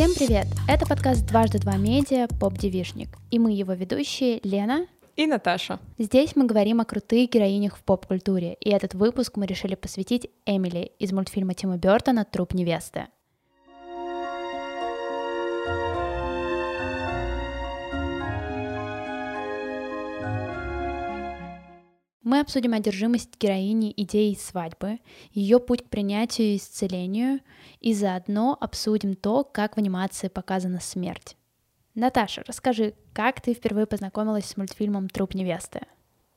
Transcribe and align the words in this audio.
Всем 0.00 0.14
привет! 0.14 0.46
Это 0.66 0.86
подкаст 0.86 1.26
«Дважды 1.26 1.58
два 1.58 1.76
медиа. 1.76 2.26
Поп-девишник». 2.40 3.10
И 3.30 3.38
мы 3.38 3.52
его 3.52 3.74
ведущие 3.74 4.40
Лена 4.44 4.86
и 5.14 5.26
Наташа. 5.26 5.78
Здесь 5.98 6.34
мы 6.36 6.46
говорим 6.46 6.80
о 6.80 6.86
крутых 6.86 7.28
героинях 7.28 7.76
в 7.76 7.82
поп-культуре, 7.82 8.56
и 8.60 8.70
этот 8.70 8.94
выпуск 8.94 9.36
мы 9.36 9.44
решили 9.44 9.74
посвятить 9.74 10.30
Эмили 10.46 10.92
из 10.98 11.12
мультфильма 11.12 11.52
Тима 11.52 11.76
Бертона 11.76 12.24
«Труп 12.24 12.54
невесты». 12.54 13.08
Мы 22.30 22.38
обсудим 22.38 22.74
одержимость 22.74 23.36
героини 23.40 23.92
идеей 23.96 24.36
свадьбы, 24.36 25.00
ее 25.32 25.58
путь 25.58 25.82
к 25.82 25.88
принятию 25.88 26.52
и 26.52 26.56
исцелению, 26.58 27.40
и 27.80 27.92
заодно 27.92 28.56
обсудим 28.60 29.16
то, 29.16 29.42
как 29.42 29.74
в 29.74 29.78
анимации 29.78 30.28
показана 30.28 30.78
смерть. 30.78 31.36
Наташа, 31.96 32.44
расскажи, 32.46 32.94
как 33.12 33.40
ты 33.40 33.52
впервые 33.52 33.86
познакомилась 33.86 34.44
с 34.44 34.56
мультфильмом 34.56 35.08
«Труп 35.08 35.34
невесты»? 35.34 35.80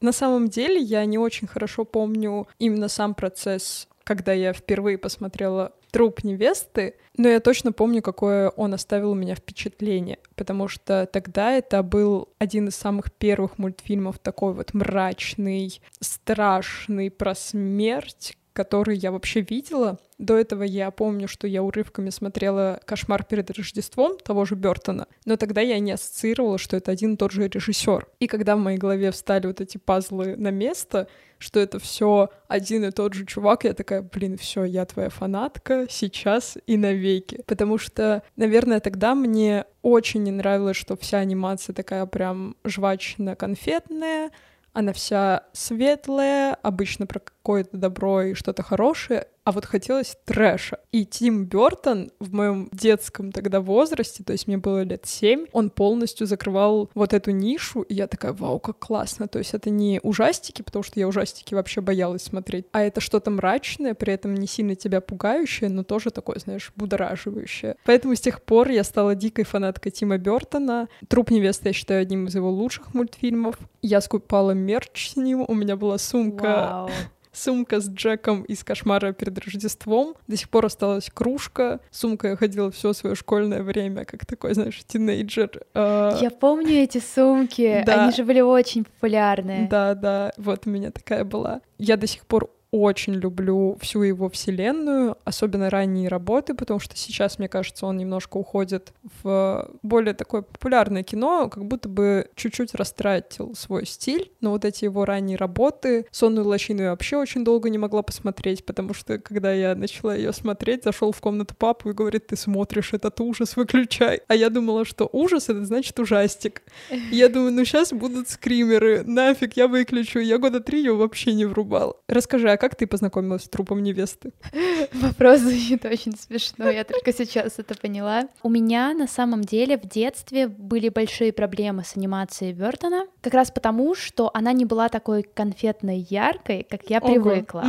На 0.01 0.11
самом 0.11 0.47
деле 0.47 0.81
я 0.81 1.05
не 1.05 1.19
очень 1.19 1.45
хорошо 1.45 1.85
помню 1.85 2.47
именно 2.57 2.87
сам 2.87 3.13
процесс, 3.13 3.87
когда 4.03 4.33
я 4.33 4.51
впервые 4.51 4.97
посмотрела 4.97 5.73
труп 5.93 6.23
невесты, 6.23 6.95
но 7.17 7.29
я 7.29 7.39
точно 7.39 7.71
помню, 7.71 8.01
какое 8.01 8.49
он 8.49 8.73
оставил 8.73 9.11
у 9.11 9.15
меня 9.15 9.35
впечатление, 9.35 10.17
потому 10.35 10.67
что 10.67 11.05
тогда 11.05 11.51
это 11.51 11.83
был 11.83 12.29
один 12.39 12.67
из 12.69 12.75
самых 12.75 13.13
первых 13.13 13.59
мультфильмов 13.59 14.17
такой 14.17 14.53
вот 14.53 14.73
мрачный, 14.73 15.79
страшный 15.99 17.11
про 17.11 17.35
смерть, 17.35 18.35
который 18.53 18.97
я 18.97 19.11
вообще 19.11 19.41
видела. 19.41 19.99
До 20.23 20.37
этого 20.37 20.63
я 20.63 20.89
помню, 20.89 21.27
что 21.27 21.47
я 21.47 21.61
урывками 21.61 22.09
смотрела 22.09 22.79
«Кошмар 22.85 23.25
перед 23.25 23.51
Рождеством» 23.51 24.17
того 24.17 24.45
же 24.45 24.55
Бертона, 24.55 25.07
но 25.25 25.35
тогда 25.35 25.59
я 25.59 25.79
не 25.79 25.91
ассоциировала, 25.91 26.57
что 26.57 26.77
это 26.77 26.91
один 26.91 27.15
и 27.15 27.17
тот 27.17 27.33
же 27.33 27.49
режиссер. 27.49 28.07
И 28.21 28.27
когда 28.27 28.55
в 28.55 28.59
моей 28.59 28.77
голове 28.77 29.11
встали 29.11 29.47
вот 29.47 29.59
эти 29.59 29.77
пазлы 29.77 30.37
на 30.37 30.49
место, 30.49 31.09
что 31.39 31.59
это 31.59 31.77
все 31.77 32.29
один 32.47 32.85
и 32.85 32.91
тот 32.91 33.15
же 33.15 33.25
чувак, 33.25 33.65
я 33.65 33.73
такая, 33.73 34.01
блин, 34.01 34.37
все, 34.37 34.63
я 34.63 34.85
твоя 34.85 35.09
фанатка 35.09 35.87
сейчас 35.89 36.57
и 36.67 36.77
навеки. 36.77 37.43
Потому 37.45 37.77
что, 37.77 38.23
наверное, 38.37 38.79
тогда 38.79 39.15
мне 39.15 39.65
очень 39.81 40.23
не 40.23 40.31
нравилось, 40.31 40.77
что 40.77 40.95
вся 40.95 41.17
анимация 41.17 41.73
такая 41.73 42.05
прям 42.05 42.55
жвачно-конфетная, 42.63 44.31
она 44.73 44.91
вся 44.91 45.43
светлая, 45.53 46.55
обычно 46.55 47.05
про 47.05 47.19
какое-то 47.43 47.75
добро 47.75 48.21
и 48.21 48.33
что-то 48.35 48.63
хорошее, 48.63 49.27
а 49.43 49.51
вот 49.51 49.65
хотелось 49.65 50.15
трэша. 50.23 50.77
И 50.93 51.05
Тим 51.05 51.43
Бертон 51.43 52.11
в 52.21 52.33
моем 52.33 52.69
детском 52.71 53.33
тогда 53.33 53.59
возрасте, 53.59 54.23
то 54.23 54.31
есть 54.31 54.47
мне 54.47 54.57
было 54.57 54.83
лет 54.83 55.05
семь, 55.05 55.47
он 55.51 55.69
полностью 55.69 56.25
закрывал 56.25 56.89
вот 56.95 57.11
эту 57.11 57.31
нишу, 57.31 57.81
и 57.81 57.95
я 57.95 58.07
такая, 58.07 58.31
вау, 58.31 58.59
как 58.59 58.79
классно. 58.79 59.27
То 59.27 59.39
есть 59.39 59.53
это 59.53 59.69
не 59.69 59.99
ужастики, 60.01 60.61
потому 60.61 60.83
что 60.83 60.97
я 61.01 61.07
ужастики 61.09 61.53
вообще 61.53 61.81
боялась 61.81 62.23
смотреть, 62.23 62.65
а 62.71 62.81
это 62.81 63.01
что-то 63.01 63.29
мрачное, 63.29 63.93
при 63.93 64.13
этом 64.13 64.35
не 64.35 64.47
сильно 64.47 64.75
тебя 64.75 65.01
пугающее, 65.01 65.69
но 65.69 65.83
тоже 65.83 66.11
такое, 66.11 66.39
знаешь, 66.39 66.71
будораживающее. 66.77 67.75
Поэтому 67.83 68.15
с 68.15 68.21
тех 68.21 68.41
пор 68.41 68.69
я 68.69 68.85
стала 68.85 69.15
дикой 69.15 69.43
фанаткой 69.43 69.91
Тима 69.91 70.17
Бертона. 70.17 70.87
«Труп 71.09 71.31
невесты» 71.31 71.69
я 71.69 71.73
считаю 71.73 72.03
одним 72.03 72.27
из 72.27 72.35
его 72.35 72.49
лучших 72.49 72.93
мультфильмов. 72.93 73.57
Я 73.81 73.99
скупала 73.99 74.51
мерч 74.51 75.11
с 75.11 75.15
ним, 75.17 75.43
у 75.45 75.53
меня 75.53 75.75
была 75.75 75.97
сумка 75.97 76.87
Вау 76.87 76.89
сумка 77.33 77.81
с 77.81 77.89
Джеком 77.89 78.43
из 78.43 78.63
«Кошмара 78.63 79.11
перед 79.11 79.37
Рождеством». 79.39 80.15
До 80.27 80.37
сих 80.37 80.49
пор 80.49 80.67
осталась 80.67 81.09
кружка. 81.13 81.79
Сумка 81.91 82.29
я 82.29 82.35
ходила 82.35 82.71
все 82.71 82.93
свое 82.93 83.15
школьное 83.15 83.63
время, 83.63 84.05
как 84.05 84.25
такой, 84.25 84.53
знаешь, 84.53 84.81
тинейджер. 84.87 85.61
А, 85.73 86.17
я 86.21 86.29
помню 86.31 86.83
эти 86.83 86.99
сумки. 86.99 87.83
Да. 87.85 88.03
Они 88.05 88.13
же 88.13 88.23
были 88.23 88.41
очень 88.41 88.85
популярны. 88.85 89.67
Да, 89.69 89.95
да, 89.95 90.31
вот 90.37 90.65
у 90.65 90.69
меня 90.69 90.91
такая 90.91 91.23
была. 91.23 91.61
Я 91.77 91.97
до 91.97 92.07
сих 92.07 92.25
пор 92.25 92.49
очень 92.73 93.13
люблю 93.13 93.77
всю 93.79 94.01
его 94.01 94.29
вселенную, 94.29 95.15
особенно 95.25 95.69
ранние 95.69 96.07
работы, 96.07 96.55
потому 96.55 96.79
что 96.79 96.97
сейчас, 96.97 97.37
мне 97.37 97.47
кажется, 97.47 97.85
он 97.85 97.97
немножко 97.97 98.37
уходит 98.37 98.93
в 99.21 99.69
более 99.83 100.15
такое 100.15 100.41
популярное 100.41 101.03
кино, 101.03 101.49
как 101.49 101.65
будто 101.65 101.87
бы 101.87 102.31
чуть-чуть 102.33 102.73
растратил 102.73 103.53
свой 103.53 103.85
стиль. 103.85 104.31
Но 104.41 104.49
вот 104.49 104.65
эти 104.65 104.85
его 104.85 105.05
ранние 105.05 105.37
работы, 105.37 106.07
«Сонную 106.09 106.47
лощину» 106.47 106.81
я 106.81 106.89
вообще 106.89 107.17
очень 107.17 107.43
долго 107.43 107.69
не 107.69 107.77
могла 107.77 108.01
посмотреть, 108.01 108.65
потому 108.65 108.95
что, 108.95 109.19
когда 109.19 109.53
я 109.53 109.75
начала 109.75 110.15
ее 110.15 110.33
смотреть, 110.33 110.83
зашел 110.83 111.11
в 111.11 111.21
комнату 111.21 111.53
папу 111.55 111.91
и 111.91 111.93
говорит, 111.93 112.25
ты 112.25 112.35
смотришь 112.35 112.93
этот 112.93 113.21
ужас, 113.21 113.55
выключай. 113.55 114.21
А 114.27 114.33
я 114.33 114.49
думала, 114.49 114.83
что 114.83 115.07
ужас— 115.11 115.43
это 115.49 115.63
значит 115.63 115.99
ужастик. 115.99 116.63
Я 117.11 117.29
думаю, 117.29 117.51
ну 117.53 117.65
сейчас 117.65 117.93
будут 117.93 118.29
скримеры, 118.29 119.03
нафиг, 119.03 119.57
я 119.57 119.67
выключу. 119.67 120.17
Я 120.17 120.39
года 120.39 120.59
три 120.59 120.79
ее 120.79 120.95
вообще 120.95 121.33
не 121.33 121.45
врубала. 121.45 121.97
Расскажи, 122.07 122.49
а 122.49 122.62
как 122.63 122.75
ты 122.75 122.87
познакомилась 122.87 123.43
с 123.43 123.49
трупом 123.49 123.83
невесты? 123.83 124.31
Вопрос 124.93 125.41
звучит 125.41 125.83
очень 125.83 126.15
смешно, 126.15 126.69
я 126.69 126.85
только 126.85 127.11
сейчас 127.11 127.59
это 127.59 127.75
поняла. 127.75 128.29
У 128.41 128.47
меня 128.47 128.93
на 128.93 129.05
самом 129.05 129.41
деле 129.41 129.77
в 129.77 129.81
детстве 129.81 130.47
были 130.47 130.87
большие 130.87 131.33
проблемы 131.33 131.83
с 131.83 131.97
анимацией 131.97 132.53
Бертона, 132.53 133.05
как 133.19 133.33
раз 133.33 133.51
потому, 133.51 133.95
что 133.95 134.31
она 134.33 134.53
не 134.53 134.63
была 134.63 134.87
такой 134.87 135.23
конфетной 135.23 136.07
яркой, 136.09 136.65
как 136.69 136.89
я 136.89 137.01
привыкла. 137.01 137.65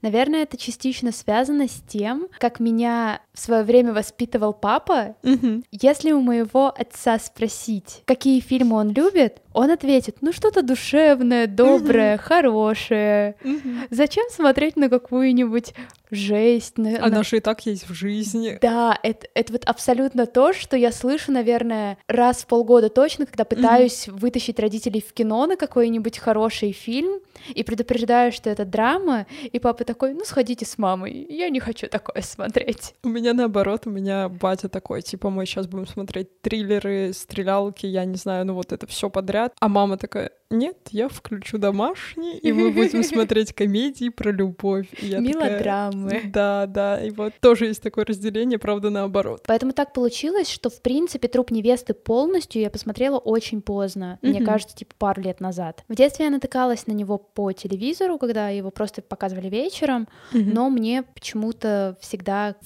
Наверное, 0.00 0.44
это 0.44 0.56
частично 0.56 1.12
связано 1.12 1.68
с 1.68 1.82
тем, 1.86 2.28
как 2.38 2.58
меня 2.58 3.20
в 3.34 3.38
свое 3.38 3.62
время 3.62 3.92
воспитывал 3.92 4.52
папа. 4.52 5.16
Угу. 5.22 5.62
Если 5.70 6.12
у 6.12 6.20
моего 6.20 6.68
отца 6.68 7.18
спросить, 7.18 8.02
какие 8.04 8.40
фильмы 8.40 8.76
он 8.76 8.90
любит, 8.92 9.40
он 9.54 9.70
ответит, 9.70 10.18
ну 10.20 10.32
что-то 10.32 10.62
душевное, 10.62 11.46
доброе, 11.46 12.16
угу. 12.16 12.22
хорошее. 12.22 13.36
Угу. 13.44 13.70
Зачем 13.90 14.24
смотреть 14.30 14.76
на 14.76 14.88
какую-нибудь 14.88 15.74
жесть? 16.10 16.78
На, 16.78 16.98
Она 17.04 17.18
на... 17.18 17.24
же 17.24 17.38
и 17.38 17.40
так 17.40 17.64
есть 17.66 17.88
в 17.88 17.94
жизни. 17.94 18.58
Да, 18.60 18.98
это, 19.02 19.26
это 19.34 19.52
вот 19.52 19.64
абсолютно 19.64 20.26
то, 20.26 20.52
что 20.52 20.76
я 20.76 20.92
слышу, 20.92 21.32
наверное, 21.32 21.98
раз 22.06 22.42
в 22.42 22.46
полгода 22.46 22.88
точно, 22.88 23.26
когда 23.26 23.44
пытаюсь 23.44 24.08
угу. 24.08 24.18
вытащить 24.18 24.58
родителей 24.58 25.02
в 25.06 25.12
кино 25.12 25.46
на 25.46 25.56
какой-нибудь 25.56 26.18
хороший 26.18 26.72
фильм 26.72 27.20
и 27.54 27.62
предупреждаю, 27.62 28.32
что 28.32 28.50
это 28.50 28.64
драма, 28.64 29.26
и 29.50 29.58
папа 29.58 29.84
такой, 29.84 30.14
ну 30.14 30.24
сходите 30.24 30.64
с 30.64 30.78
мамой, 30.78 31.26
я 31.28 31.48
не 31.48 31.60
хочу 31.60 31.88
такое 31.88 32.22
смотреть. 32.22 32.94
У 33.02 33.08
меня 33.08 33.21
наоборот, 33.32 33.86
у 33.86 33.90
меня 33.90 34.28
батя 34.28 34.68
такой, 34.68 35.02
типа 35.02 35.30
мы 35.30 35.46
сейчас 35.46 35.66
будем 35.66 35.86
смотреть 35.86 36.40
триллеры, 36.40 37.12
стрелялки, 37.12 37.86
я 37.86 38.04
не 38.04 38.16
знаю, 38.16 38.44
ну 38.46 38.54
вот 38.54 38.72
это 38.72 38.86
все 38.86 39.08
подряд, 39.10 39.54
а 39.60 39.68
мама 39.68 39.96
такая, 39.96 40.30
нет, 40.52 40.76
я 40.90 41.08
включу 41.08 41.58
домашний, 41.58 42.36
и 42.36 42.52
мы 42.52 42.70
будем 42.70 43.02
смотреть 43.04 43.52
комедии 43.52 44.10
про 44.10 44.30
любовь. 44.30 44.86
Мелодрамы. 45.02 46.10
Такая, 46.10 46.30
да, 46.30 46.66
да, 46.66 47.04
и 47.04 47.10
вот 47.10 47.32
тоже 47.40 47.66
есть 47.66 47.82
такое 47.82 48.04
разделение, 48.04 48.58
правда, 48.58 48.90
наоборот. 48.90 49.44
Поэтому 49.46 49.72
так 49.72 49.92
получилось, 49.92 50.50
что, 50.50 50.70
в 50.70 50.82
принципе, 50.82 51.28
«Труп 51.28 51.50
невесты» 51.50 51.94
полностью 51.94 52.60
я 52.60 52.70
посмотрела 52.70 53.18
очень 53.18 53.62
поздно, 53.62 54.18
mm-hmm. 54.20 54.28
мне 54.28 54.44
кажется, 54.44 54.76
типа 54.76 54.94
пару 54.98 55.22
лет 55.22 55.40
назад. 55.40 55.84
В 55.88 55.94
детстве 55.94 56.26
я 56.26 56.30
натыкалась 56.30 56.86
на 56.86 56.92
него 56.92 57.18
по 57.18 57.52
телевизору, 57.52 58.18
когда 58.18 58.50
его 58.50 58.70
просто 58.70 59.02
показывали 59.02 59.48
вечером, 59.48 60.08
mm-hmm. 60.32 60.52
но 60.52 60.70
мне 60.70 61.02
почему-то 61.02 61.96
всегда 62.00 62.56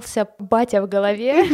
включался 0.00 0.28
батя 0.38 0.82
в 0.82 0.88
голове 0.88 1.46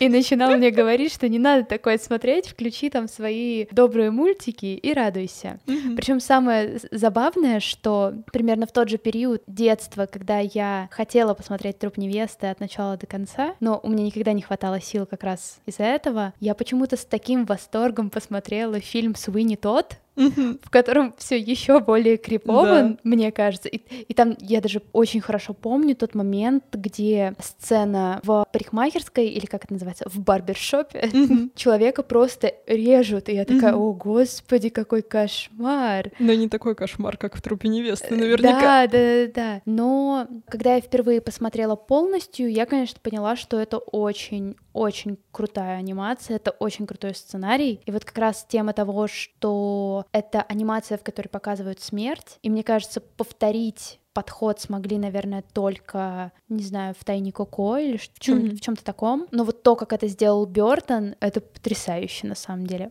и 0.00 0.08
начинал 0.08 0.56
мне 0.56 0.70
говорить, 0.70 1.12
что 1.12 1.28
не 1.28 1.38
надо 1.38 1.64
такое 1.64 1.98
смотреть, 1.98 2.48
включи 2.48 2.90
там 2.90 3.08
свои 3.08 3.66
добрые 3.70 4.10
мультики 4.10 4.66
и 4.66 4.92
радуйся. 4.92 5.58
Причем 5.96 6.20
самое 6.20 6.80
забавное, 6.90 7.60
что 7.60 8.14
примерно 8.32 8.66
в 8.66 8.72
тот 8.72 8.88
же 8.88 8.98
период 8.98 9.42
детства, 9.46 10.06
когда 10.06 10.38
я 10.38 10.88
хотела 10.90 11.34
посмотреть 11.34 11.78
труп 11.78 11.96
невесты 11.96 12.46
от 12.48 12.60
начала 12.60 12.96
до 12.96 13.06
конца, 13.06 13.54
но 13.60 13.80
у 13.82 13.88
меня 13.88 14.04
никогда 14.04 14.32
не 14.32 14.42
хватало 14.42 14.80
сил 14.80 15.06
как 15.06 15.22
раз 15.22 15.60
из-за 15.66 15.84
этого, 15.84 16.32
я 16.40 16.54
почему-то 16.54 16.96
с 16.96 17.04
таким 17.04 17.44
восторгом 17.44 18.10
посмотрела 18.10 18.80
фильм 18.80 19.14
Суини 19.14 19.56
Тот 19.56 19.98
в 20.16 20.70
котором 20.70 21.14
все 21.18 21.38
еще 21.38 21.80
более 21.80 22.16
крипово, 22.16 22.64
да. 22.64 22.96
мне 23.04 23.32
кажется. 23.32 23.68
И, 23.68 23.78
и 23.78 24.14
там 24.14 24.36
я 24.40 24.60
даже 24.60 24.82
очень 24.92 25.20
хорошо 25.20 25.54
помню 25.54 25.96
тот 25.96 26.14
момент, 26.14 26.64
где 26.72 27.34
сцена 27.38 28.20
в 28.22 28.46
парикмахерской, 28.52 29.28
или 29.28 29.46
как 29.46 29.64
это 29.64 29.74
называется, 29.74 30.08
в 30.08 30.18
барбершопе, 30.20 31.10
человека 31.54 32.02
просто 32.02 32.54
режут, 32.66 33.28
и 33.28 33.34
я 33.34 33.44
такая, 33.44 33.74
о 33.74 33.92
господи, 33.92 34.68
какой 34.68 35.02
кошмар. 35.02 36.10
Но 36.18 36.32
не 36.34 36.48
такой 36.48 36.74
кошмар, 36.74 37.16
как 37.16 37.36
в 37.36 37.42
трупе 37.42 37.68
невесты, 37.68 38.14
наверняка. 38.14 38.86
Да, 38.86 38.86
да, 38.86 39.26
да, 39.26 39.32
да. 39.34 39.62
Но 39.64 40.28
когда 40.48 40.74
я 40.74 40.80
впервые 40.80 41.20
посмотрела 41.20 41.76
полностью, 41.76 42.50
я, 42.50 42.66
конечно, 42.66 42.98
поняла, 43.02 43.36
что 43.36 43.58
это 43.58 43.78
очень 43.78 44.56
очень 44.72 45.18
крутая 45.30 45.78
анимация, 45.78 46.36
это 46.36 46.50
очень 46.52 46.86
крутой 46.86 47.14
сценарий. 47.14 47.80
И 47.84 47.90
вот 47.90 48.04
как 48.04 48.18
раз 48.18 48.46
тема 48.48 48.72
того, 48.72 49.06
что 49.06 50.06
это 50.12 50.42
анимация, 50.42 50.98
в 50.98 51.02
которой 51.02 51.28
показывают 51.28 51.80
смерть, 51.80 52.38
и 52.42 52.50
мне 52.50 52.62
кажется, 52.62 53.00
повторить 53.00 53.98
подход 54.12 54.60
смогли, 54.60 54.98
наверное, 54.98 55.42
только, 55.52 56.32
не 56.48 56.62
знаю, 56.62 56.94
в 56.98 57.04
тайне 57.04 57.32
Коко 57.32 57.78
или 57.78 57.96
в, 57.96 58.10
чем-то 58.10 58.84
таком. 58.84 59.26
Но 59.30 59.44
вот 59.44 59.62
то, 59.62 59.74
как 59.74 59.92
это 59.92 60.06
сделал 60.06 60.44
Бертон, 60.46 61.14
это 61.20 61.40
потрясающе 61.40 62.26
на 62.26 62.34
самом 62.34 62.66
деле. 62.66 62.90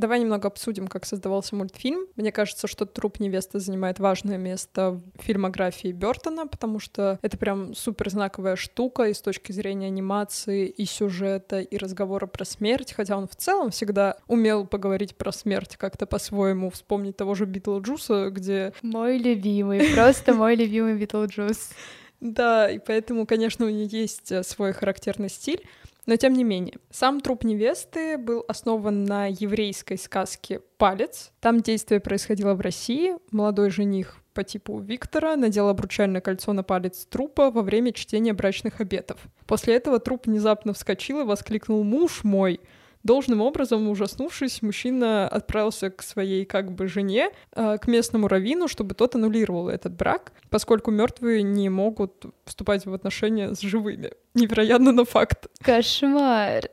Давай 0.00 0.18
немного 0.18 0.48
обсудим, 0.48 0.88
как 0.88 1.04
создавался 1.04 1.54
мультфильм. 1.56 2.06
Мне 2.16 2.32
кажется, 2.32 2.66
что 2.66 2.86
«Труп 2.86 3.20
невесты» 3.20 3.58
занимает 3.60 3.98
важное 3.98 4.38
место 4.38 4.92
в 4.92 5.22
фильмографии 5.22 5.92
Бертона, 5.92 6.46
потому 6.46 6.78
что 6.78 7.18
это 7.20 7.36
прям 7.36 7.74
супер 7.74 8.08
знаковая 8.08 8.56
штука 8.56 9.02
и 9.02 9.12
с 9.12 9.20
точки 9.20 9.52
зрения 9.52 9.88
анимации, 9.88 10.68
и 10.68 10.86
сюжета, 10.86 11.60
и 11.60 11.76
разговора 11.76 12.26
про 12.26 12.46
смерть, 12.46 12.94
хотя 12.94 13.14
он 13.14 13.28
в 13.28 13.36
целом 13.36 13.72
всегда 13.72 14.16
умел 14.26 14.66
поговорить 14.66 15.16
про 15.16 15.32
смерть 15.32 15.76
как-то 15.76 16.06
по-своему, 16.06 16.70
вспомнить 16.70 17.18
того 17.18 17.34
же 17.34 17.44
Битлджуса, 17.44 18.30
где 18.30 18.72
Мой 18.80 19.18
любимый, 19.18 19.92
просто 19.94 20.32
мой 20.32 20.56
любимый 20.56 20.96
Битлджус. 20.96 21.72
Да, 22.20 22.70
и 22.70 22.78
поэтому, 22.78 23.26
конечно, 23.26 23.64
у 23.64 23.70
нее 23.70 23.86
есть 23.86 24.30
э, 24.30 24.42
свой 24.42 24.72
характерный 24.72 25.30
стиль. 25.30 25.66
Но 26.10 26.16
тем 26.16 26.32
не 26.32 26.42
менее, 26.42 26.78
сам 26.90 27.20
труп 27.20 27.44
невесты 27.44 28.18
был 28.18 28.44
основан 28.48 29.04
на 29.04 29.28
еврейской 29.28 29.96
сказке 29.96 30.60
«Палец». 30.76 31.30
Там 31.38 31.60
действие 31.60 32.00
происходило 32.00 32.54
в 32.54 32.60
России. 32.60 33.14
Молодой 33.30 33.70
жених 33.70 34.16
по 34.34 34.42
типу 34.42 34.80
Виктора 34.80 35.36
надел 35.36 35.68
обручальное 35.68 36.20
кольцо 36.20 36.52
на 36.52 36.64
палец 36.64 37.06
трупа 37.06 37.52
во 37.52 37.62
время 37.62 37.92
чтения 37.92 38.32
брачных 38.32 38.80
обетов. 38.80 39.20
После 39.46 39.76
этого 39.76 40.00
труп 40.00 40.26
внезапно 40.26 40.72
вскочил 40.72 41.20
и 41.20 41.24
воскликнул 41.24 41.84
«Муж 41.84 42.24
мой!». 42.24 42.58
Должным 43.02 43.40
образом, 43.40 43.88
ужаснувшись, 43.88 44.62
мужчина 44.62 45.26
отправился 45.26 45.90
к 45.90 46.02
своей 46.02 46.44
как 46.44 46.72
бы 46.72 46.86
жене, 46.86 47.30
э, 47.52 47.78
к 47.78 47.86
местному 47.86 48.28
раввину, 48.28 48.68
чтобы 48.68 48.94
тот 48.94 49.14
аннулировал 49.14 49.68
этот 49.68 49.94
брак, 49.94 50.32
поскольку 50.50 50.90
мертвые 50.90 51.42
не 51.42 51.70
могут 51.70 52.26
вступать 52.44 52.84
в 52.84 52.92
отношения 52.92 53.54
с 53.54 53.60
живыми. 53.60 54.12
Невероятно, 54.34 54.92
но 54.92 55.04
факт. 55.04 55.48
Кошмар. 55.62 56.64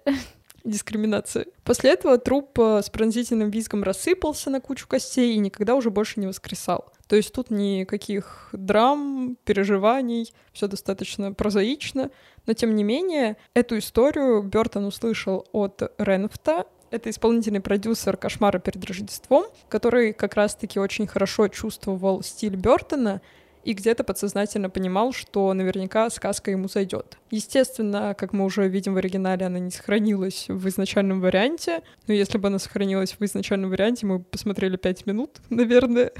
Дискриминация. 0.67 1.45
После 1.63 1.91
этого 1.91 2.17
труп 2.17 2.59
э, 2.59 2.81
с 2.83 2.89
пронзительным 2.89 3.49
визгом 3.49 3.83
рассыпался 3.83 4.49
на 4.49 4.59
кучу 4.59 4.85
костей 4.85 5.33
и 5.33 5.37
никогда 5.37 5.75
уже 5.75 5.91
больше 5.91 6.19
не 6.19 6.27
воскресал. 6.27 6.91
То 7.07 7.15
есть 7.15 7.31
тут 7.31 7.49
никаких 7.49 8.49
драм, 8.51 9.37
переживаний, 9.45 10.33
все 10.51 10.67
достаточно 10.67 11.31
прозаично. 11.31 12.11
Но 12.45 12.53
тем 12.53 12.75
не 12.75 12.83
менее, 12.83 13.37
эту 13.53 13.77
историю 13.77 14.43
Бертон 14.43 14.83
услышал 14.83 15.47
от 15.53 15.81
Ренфта, 15.97 16.65
это 16.91 17.09
исполнительный 17.09 17.61
продюсер 17.61 18.17
«Кошмара 18.17 18.59
перед 18.59 18.83
Рождеством», 18.83 19.45
который 19.69 20.11
как 20.11 20.35
раз-таки 20.35 20.79
очень 20.79 21.07
хорошо 21.07 21.47
чувствовал 21.47 22.23
стиль 22.23 22.57
Бертона 22.57 23.21
и 23.67 23.73
где-то 23.73 24.05
подсознательно 24.05 24.69
понимал, 24.69 25.11
что 25.11 25.53
наверняка 25.53 26.09
сказка 26.09 26.51
ему 26.51 26.69
зайдет. 26.69 27.17
Естественно, 27.31 28.15
как 28.17 28.31
мы 28.31 28.45
уже 28.45 28.65
видим 28.69 28.93
в 28.93 28.97
оригинале, 28.97 29.45
она 29.45 29.59
не 29.59 29.71
сохранилась 29.71 30.45
в 30.47 30.69
изначальном 30.69 31.19
варианте, 31.19 31.83
но 32.07 32.13
если 32.13 32.37
бы 32.37 32.47
она 32.47 32.59
сохранилась 32.59 33.17
в 33.19 33.21
изначальном 33.25 33.69
варианте, 33.69 34.05
мы 34.05 34.19
бы 34.19 34.23
посмотрели 34.23 34.77
пять 34.77 35.05
минут, 35.05 35.41
наверное. 35.49 36.13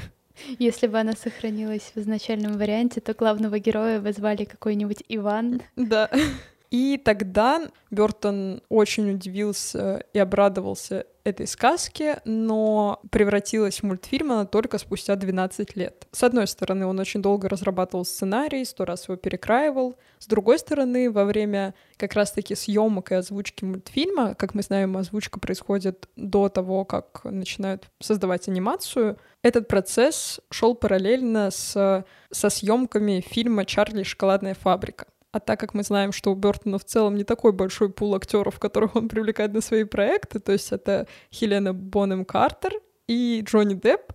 Если 0.60 0.88
бы 0.88 1.00
она 1.00 1.14
сохранилась 1.14 1.94
в 1.96 1.98
изначальном 1.98 2.58
варианте, 2.58 3.00
то 3.00 3.14
главного 3.14 3.60
героя 3.60 4.02
бы 4.02 4.12
звали 4.12 4.44
какой-нибудь 4.44 5.04
Иван. 5.08 5.62
Да. 5.78 6.12
И 6.70 6.98
тогда 6.98 7.62
Бертон 7.92 8.62
очень 8.68 9.12
удивился 9.12 10.04
и 10.12 10.20
обрадовался 10.20 11.06
этой 11.28 11.48
сказке, 11.48 12.22
но 12.26 13.02
превратилась 13.12 13.80
в 13.80 13.84
мультфильм 13.84 14.32
она 14.32 14.46
только 14.46 14.78
спустя 14.78 15.16
12 15.16 15.76
лет. 15.76 16.08
С 16.12 16.24
одной 16.24 16.48
стороны, 16.48 16.86
он 16.86 17.00
очень 17.00 17.22
долго 17.22 17.50
разрабатывал 17.50 18.06
сценарий, 18.06 18.66
сто 18.66 18.86
раз 18.86 19.08
его 19.08 19.18
перекраивал. 19.18 19.98
С 20.20 20.28
другой 20.28 20.60
стороны, 20.60 21.12
во 21.12 21.26
время 21.26 21.74
как 21.98 22.14
раз-таки 22.14 22.56
съемок 22.56 23.12
и 23.12 23.16
озвучки 23.16 23.66
мультфильма, 23.66 24.36
как 24.36 24.54
мы 24.54 24.62
знаем, 24.62 24.96
озвучка 24.98 25.40
происходит 25.40 26.08
до 26.16 26.50
того, 26.50 26.86
как 26.86 27.22
начинают 27.26 27.90
создавать 28.00 28.48
анимацию, 28.48 29.18
этот 29.44 29.68
процесс 29.68 30.40
шел 30.50 30.76
параллельно 30.76 31.52
с, 31.52 32.06
со 32.32 32.50
съемками 32.50 33.22
фильма 33.22 33.66
«Чарли 33.66 34.04
шоколадная 34.04 34.54
фабрика». 34.56 35.08
А 35.32 35.40
так 35.40 35.60
как 35.60 35.74
мы 35.74 35.84
знаем, 35.84 36.12
что 36.12 36.32
у 36.32 36.36
Бертона 36.36 36.78
в 36.78 36.86
целом 36.86 37.16
не 37.16 37.24
такой 37.24 37.52
большой 37.52 37.90
пул 37.90 38.16
актеров, 38.16 38.60
которых 38.60 38.96
он 38.96 39.10
привлекает 39.10 39.54
на 39.54 39.62
свои 39.62 39.84
проекты, 39.84 40.40
то 40.40 40.52
есть 40.52 40.72
это 40.72 41.08
Хелена 41.32 41.74
Бонем 41.74 42.26
Картер 42.26 42.74
и 43.08 43.42
Джонни 43.46 43.74
Депп, 43.74 44.14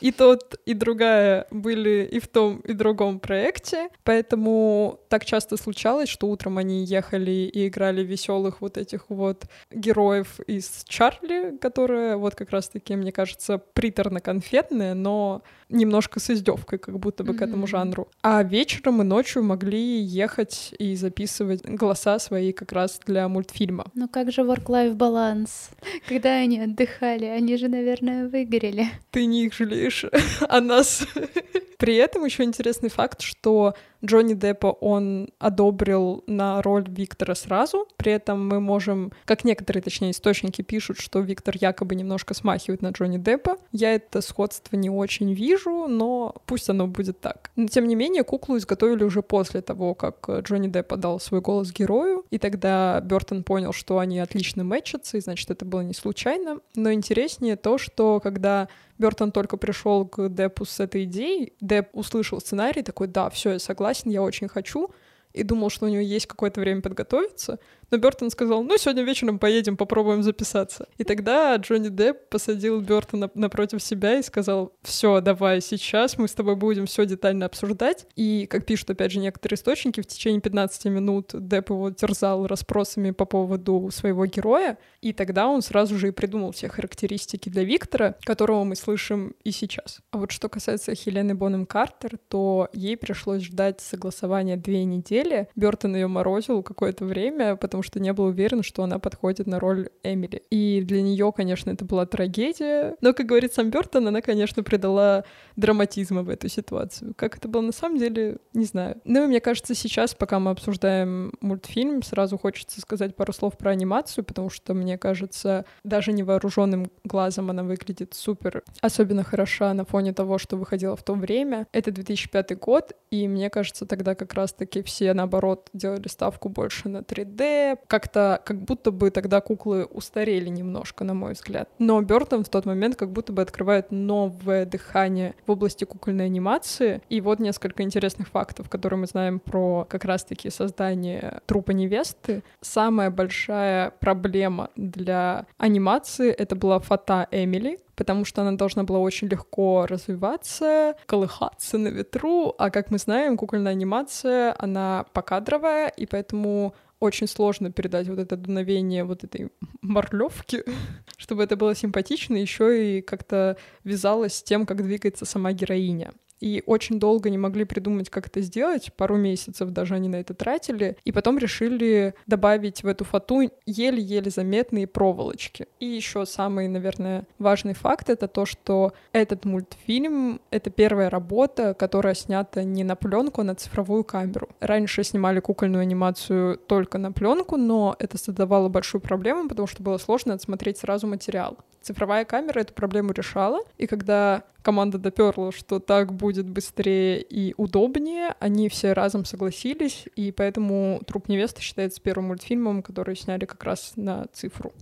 и 0.00 0.12
тот, 0.12 0.60
и 0.66 0.74
другая 0.74 1.46
были 1.50 2.06
и 2.10 2.20
в 2.20 2.28
том, 2.28 2.60
и 2.60 2.74
другом 2.74 3.18
проекте, 3.18 3.88
поэтому 4.04 5.00
так 5.08 5.24
часто 5.24 5.56
случалось, 5.56 6.10
что 6.10 6.28
утром 6.28 6.58
они 6.58 6.84
ехали 6.84 7.30
и 7.30 7.68
играли 7.68 8.02
веселых 8.02 8.60
вот 8.60 8.76
этих 8.76 9.08
вот 9.08 9.44
героев 9.70 10.38
из 10.40 10.84
Чарли, 10.86 11.56
которая 11.56 12.18
вот 12.18 12.34
как 12.34 12.50
раз-таки, 12.50 12.94
мне 12.94 13.10
кажется, 13.10 13.62
приторно-конфетная, 13.74 14.92
но 14.92 15.42
немножко 15.68 16.20
с 16.20 16.30
издевкой, 16.30 16.78
как 16.78 16.98
будто 16.98 17.24
бы 17.24 17.34
к 17.34 17.42
этому 17.42 17.66
жанру. 17.66 18.08
А 18.22 18.42
вечером 18.42 19.02
и 19.02 19.04
ночью 19.04 19.42
могли 19.42 20.00
ехать 20.00 20.74
и 20.78 20.94
записывать 20.96 21.64
голоса 21.64 22.18
свои 22.18 22.52
как 22.52 22.72
раз 22.72 23.00
для 23.06 23.28
мультфильма. 23.28 23.86
Ну 23.94 24.08
как 24.08 24.32
же 24.32 24.42
work-life 24.42 24.94
баланс? 24.94 25.70
Когда 26.08 26.34
они 26.36 26.60
отдыхали, 26.60 27.24
они 27.24 27.56
же, 27.56 27.68
наверное, 27.68 28.28
выгорели. 28.28 28.86
Ты 29.10 29.26
не 29.26 29.44
их 29.44 29.54
жалеешь, 29.54 30.04
а 30.48 30.60
нас. 30.60 31.06
При 31.78 31.96
этом 31.96 32.24
еще 32.24 32.44
интересный 32.44 32.88
факт, 32.88 33.20
что 33.20 33.74
Джонни 34.04 34.34
Деппа 34.34 34.68
он 34.68 35.28
одобрил 35.38 36.24
на 36.26 36.62
роль 36.62 36.86
Виктора 36.88 37.34
сразу. 37.34 37.86
При 37.96 38.12
этом 38.12 38.48
мы 38.48 38.60
можем, 38.60 39.12
как 39.24 39.44
некоторые, 39.44 39.82
точнее, 39.82 40.12
источники 40.12 40.62
пишут, 40.62 40.98
что 40.98 41.20
Виктор 41.20 41.54
якобы 41.60 41.94
немножко 41.94 42.34
смахивает 42.34 42.82
на 42.82 42.90
Джонни 42.90 43.18
Деппа. 43.18 43.56
Я 43.72 43.94
это 43.94 44.20
сходство 44.20 44.76
не 44.76 44.90
очень 44.90 45.32
вижу, 45.32 45.55
но 45.64 46.34
пусть 46.46 46.68
оно 46.68 46.86
будет 46.86 47.20
так. 47.20 47.50
Но 47.56 47.66
тем 47.66 47.86
не 47.86 47.94
менее, 47.94 48.24
куклу 48.24 48.56
изготовили 48.56 49.04
уже 49.04 49.22
после 49.22 49.62
того, 49.62 49.94
как 49.94 50.28
Джонни 50.28 50.68
Депп 50.68 50.92
отдал 50.92 51.20
свой 51.20 51.40
голос 51.40 51.72
герою, 51.72 52.24
и 52.30 52.38
тогда 52.38 53.00
Бертон 53.00 53.42
понял, 53.42 53.72
что 53.72 53.98
они 53.98 54.18
отлично 54.18 54.64
мэчатся, 54.64 55.16
и 55.16 55.20
значит, 55.20 55.50
это 55.50 55.64
было 55.64 55.80
не 55.80 55.94
случайно. 55.94 56.60
Но 56.74 56.92
интереснее 56.92 57.56
то, 57.56 57.78
что 57.78 58.20
когда 58.20 58.68
Бертон 58.98 59.32
только 59.32 59.56
пришел 59.56 60.06
к 60.06 60.28
Деппу 60.28 60.64
с 60.64 60.80
этой 60.80 61.04
идеей, 61.04 61.52
Депп 61.60 61.88
услышал 61.92 62.40
сценарий, 62.40 62.82
такой, 62.82 63.08
да, 63.08 63.30
все, 63.30 63.52
я 63.52 63.58
согласен, 63.58 64.10
я 64.10 64.22
очень 64.22 64.48
хочу, 64.48 64.90
и 65.36 65.42
думал, 65.42 65.70
что 65.70 65.86
у 65.86 65.88
него 65.88 66.00
есть 66.00 66.26
какое-то 66.26 66.60
время 66.60 66.80
подготовиться, 66.80 67.58
но 67.90 67.98
Бертон 67.98 68.30
сказал, 68.30 68.64
ну, 68.64 68.76
сегодня 68.78 69.02
вечером 69.02 69.38
поедем, 69.38 69.76
попробуем 69.76 70.22
записаться. 70.22 70.88
И 70.98 71.04
тогда 71.04 71.54
Джонни 71.56 71.88
Депп 71.88 72.28
посадил 72.30 72.80
Бертона 72.80 73.30
напротив 73.34 73.82
себя 73.82 74.18
и 74.18 74.22
сказал, 74.22 74.72
все, 74.82 75.20
давай, 75.20 75.60
сейчас 75.60 76.18
мы 76.18 76.26
с 76.26 76.32
тобой 76.32 76.56
будем 76.56 76.86
все 76.86 77.06
детально 77.06 77.46
обсуждать. 77.46 78.06
И, 78.16 78.46
как 78.46 78.66
пишут, 78.66 78.90
опять 78.90 79.12
же, 79.12 79.20
некоторые 79.20 79.56
источники, 79.56 80.00
в 80.00 80.06
течение 80.06 80.40
15 80.40 80.86
минут 80.86 81.30
Депп 81.34 81.70
его 81.70 81.90
терзал 81.90 82.46
расспросами 82.46 83.12
по 83.12 83.24
поводу 83.24 83.90
своего 83.92 84.26
героя, 84.26 84.78
и 85.00 85.12
тогда 85.12 85.46
он 85.46 85.62
сразу 85.62 85.96
же 85.98 86.08
и 86.08 86.12
придумал 86.12 86.52
все 86.52 86.68
характеристики 86.68 87.48
для 87.48 87.62
Виктора, 87.62 88.16
которого 88.24 88.64
мы 88.64 88.74
слышим 88.74 89.34
и 89.44 89.52
сейчас. 89.52 90.00
А 90.10 90.18
вот 90.18 90.32
что 90.32 90.48
касается 90.48 90.94
Хелены 90.94 91.34
Бонем 91.34 91.66
Картер, 91.66 92.18
то 92.28 92.68
ей 92.72 92.96
пришлось 92.96 93.42
ждать 93.42 93.80
согласования 93.80 94.56
две 94.56 94.84
недели. 94.84 95.25
Бертон 95.56 95.94
ее 95.94 96.06
морозил 96.06 96.62
какое-то 96.62 97.04
время, 97.04 97.56
потому 97.56 97.82
что 97.82 98.00
не 98.00 98.12
был 98.12 98.24
уверен, 98.24 98.62
что 98.62 98.82
она 98.82 98.98
подходит 98.98 99.46
на 99.46 99.58
роль 99.58 99.88
Эмили. 100.02 100.42
И 100.50 100.82
для 100.82 101.02
нее, 101.02 101.32
конечно, 101.34 101.70
это 101.70 101.84
была 101.84 102.06
трагедия. 102.06 102.96
Но, 103.00 103.12
как 103.12 103.26
говорит 103.26 103.54
сам 103.54 103.70
Бертон, 103.70 104.08
она, 104.08 104.20
конечно, 104.20 104.62
придала 104.62 105.24
драматизма 105.56 106.22
в 106.22 106.28
эту 106.28 106.48
ситуацию. 106.48 107.14
Как 107.16 107.36
это 107.36 107.48
было 107.48 107.62
на 107.62 107.72
самом 107.72 107.98
деле, 107.98 108.38
не 108.52 108.64
знаю. 108.64 109.00
Ну 109.04 109.24
и 109.24 109.26
мне 109.26 109.40
кажется, 109.40 109.74
сейчас, 109.74 110.14
пока 110.14 110.38
мы 110.38 110.50
обсуждаем 110.50 111.32
мультфильм, 111.40 112.02
сразу 112.02 112.38
хочется 112.38 112.80
сказать 112.80 113.16
пару 113.16 113.32
слов 113.32 113.56
про 113.56 113.70
анимацию, 113.70 114.24
потому 114.24 114.50
что, 114.50 114.74
мне 114.74 114.98
кажется, 114.98 115.64
даже 115.84 116.12
невооруженным 116.12 116.90
глазом 117.04 117.50
она 117.50 117.62
выглядит 117.62 118.14
супер. 118.14 118.62
Особенно 118.80 119.24
хороша 119.24 119.72
на 119.74 119.84
фоне 119.84 120.12
того, 120.12 120.38
что 120.38 120.56
выходило 120.56 120.96
в 120.96 121.02
то 121.02 121.14
время. 121.14 121.66
Это 121.72 121.90
2005 121.90 122.58
год, 122.58 122.92
и 123.10 123.28
мне 123.28 123.50
кажется, 123.50 123.86
тогда 123.86 124.14
как 124.14 124.34
раз-таки 124.34 124.82
все, 124.82 125.05
наоборот, 125.14 125.68
делали 125.72 126.08
ставку 126.08 126.48
больше 126.48 126.88
на 126.88 126.98
3D, 126.98 127.56
веселее. 127.66 127.76
Как-то, 127.86 128.40
как 128.44 128.62
будто 128.62 128.90
бы 128.90 129.10
тогда 129.10 129.40
куклы 129.40 129.84
устарели 129.84 130.48
немножко, 130.48 131.04
на 131.04 131.14
мой 131.14 131.32
взгляд. 131.32 131.68
Но 131.78 132.00
Бертон 132.02 132.44
в 132.44 132.48
тот 132.48 132.66
момент 132.66 132.96
как 132.96 133.10
будто 133.10 133.32
бы 133.32 133.42
открывает 133.42 133.90
новое 133.90 134.66
дыхание 134.66 135.34
в 135.46 135.50
области 135.50 135.84
кукольной 135.84 136.26
анимации. 136.26 137.00
И 137.08 137.20
вот 137.20 137.38
несколько 137.40 137.82
интересных 137.82 138.28
фактов, 138.28 138.68
которые 138.68 138.98
мы 138.98 139.06
знаем 139.06 139.38
про 139.38 139.86
как 139.88 140.04
раз-таки 140.04 140.50
создание 140.50 141.40
трупа 141.46 141.72
невесты. 141.72 142.42
Самая 142.60 143.10
большая 143.10 143.90
проблема 144.00 144.70
для 144.76 145.46
анимации— 145.58 146.30
это 146.38 146.56
была 146.56 146.78
фата 146.78 147.28
Эмили, 147.30 147.78
потому 147.96 148.24
что 148.24 148.42
она 148.42 148.52
должна 148.52 148.84
была 148.84 148.98
очень 148.98 149.28
легко 149.28 149.86
развиваться, 149.86 150.94
колыхаться 151.06 151.78
на 151.78 151.88
ветру, 151.88 152.54
а 152.58 152.70
как 152.70 152.90
мы 152.90 152.98
знаем, 152.98 153.36
кукольная 153.36 153.72
анимация, 153.72 154.54
она 154.58 155.06
покадровая, 155.12 155.88
и 155.88 156.06
поэтому 156.06 156.74
очень 157.00 157.26
сложно 157.26 157.72
передать 157.72 158.08
вот 158.08 158.18
это 158.18 158.36
дуновение 158.36 159.04
вот 159.04 159.24
этой 159.24 159.50
морлевки, 159.82 160.62
чтобы 161.16 161.42
это 161.42 161.56
было 161.56 161.74
симпатично, 161.74 162.36
еще 162.36 162.98
и 162.98 163.02
как-то 163.02 163.56
вязалось 163.84 164.36
с 164.36 164.42
тем, 164.42 164.66
как 164.66 164.82
двигается 164.82 165.24
сама 165.24 165.52
героиня 165.52 166.12
и 166.40 166.62
очень 166.66 166.98
долго 166.98 167.30
не 167.30 167.38
могли 167.38 167.64
придумать, 167.64 168.10
как 168.10 168.26
это 168.26 168.40
сделать, 168.40 168.92
пару 168.94 169.16
месяцев 169.16 169.70
даже 169.70 169.94
они 169.94 170.08
на 170.08 170.16
это 170.16 170.34
тратили, 170.34 170.96
и 171.04 171.12
потом 171.12 171.38
решили 171.38 172.14
добавить 172.26 172.82
в 172.82 172.86
эту 172.86 173.04
фату 173.04 173.50
еле-еле 173.66 174.30
заметные 174.30 174.86
проволочки. 174.86 175.66
И 175.80 175.86
еще 175.86 176.26
самый, 176.26 176.68
наверное, 176.68 177.26
важный 177.38 177.74
факт— 177.74 178.10
это 178.10 178.28
то, 178.28 178.46
что 178.46 178.92
этот 179.12 179.44
мультфильм— 179.44 180.40
это 180.50 180.70
первая 180.70 181.10
работа, 181.10 181.74
которая 181.74 182.14
снята 182.14 182.62
не 182.62 182.84
на 182.84 182.96
пленку, 182.96 183.40
а 183.40 183.44
на 183.44 183.54
цифровую 183.54 184.04
камеру. 184.04 184.48
Раньше 184.60 185.04
снимали 185.04 185.40
кукольную 185.40 185.82
анимацию 185.82 186.58
только 186.58 186.98
на 186.98 187.12
пленку, 187.12 187.56
но 187.56 187.96
это 187.98 188.18
создавало 188.18 188.68
большую 188.68 189.00
проблему, 189.00 189.48
потому 189.48 189.66
что 189.66 189.82
было 189.82 189.98
сложно 189.98 190.34
отсмотреть 190.34 190.78
сразу 190.78 191.06
материал. 191.06 191.56
Цифровая 191.82 192.24
камера 192.24 192.60
эту 192.60 192.74
проблему 192.74 193.12
решала, 193.12 193.60
и 193.78 193.86
когда 193.86 194.42
команда 194.66 194.98
доперла, 194.98 195.52
что 195.52 195.78
так 195.78 196.12
будет 196.12 196.50
быстрее 196.50 197.22
и 197.22 197.54
удобнее, 197.56 198.34
они 198.40 198.68
все 198.68 198.94
разом 198.94 199.24
согласились, 199.24 200.06
и 200.16 200.32
поэтому 200.32 201.00
«Труп 201.06 201.28
невесты» 201.28 201.62
считается 201.62 202.00
первым 202.00 202.26
мультфильмом, 202.26 202.82
который 202.82 203.14
сняли 203.14 203.44
как 203.44 203.62
раз 203.62 203.92
на 203.94 204.26
цифру. 204.32 204.72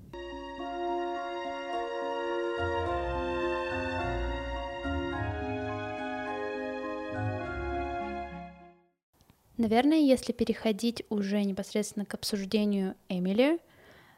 Наверное, 9.59 9.99
если 9.99 10.33
переходить 10.33 11.05
уже 11.11 11.45
непосредственно 11.45 12.07
к 12.07 12.15
обсуждению 12.15 12.95
Эмили, 13.11 13.59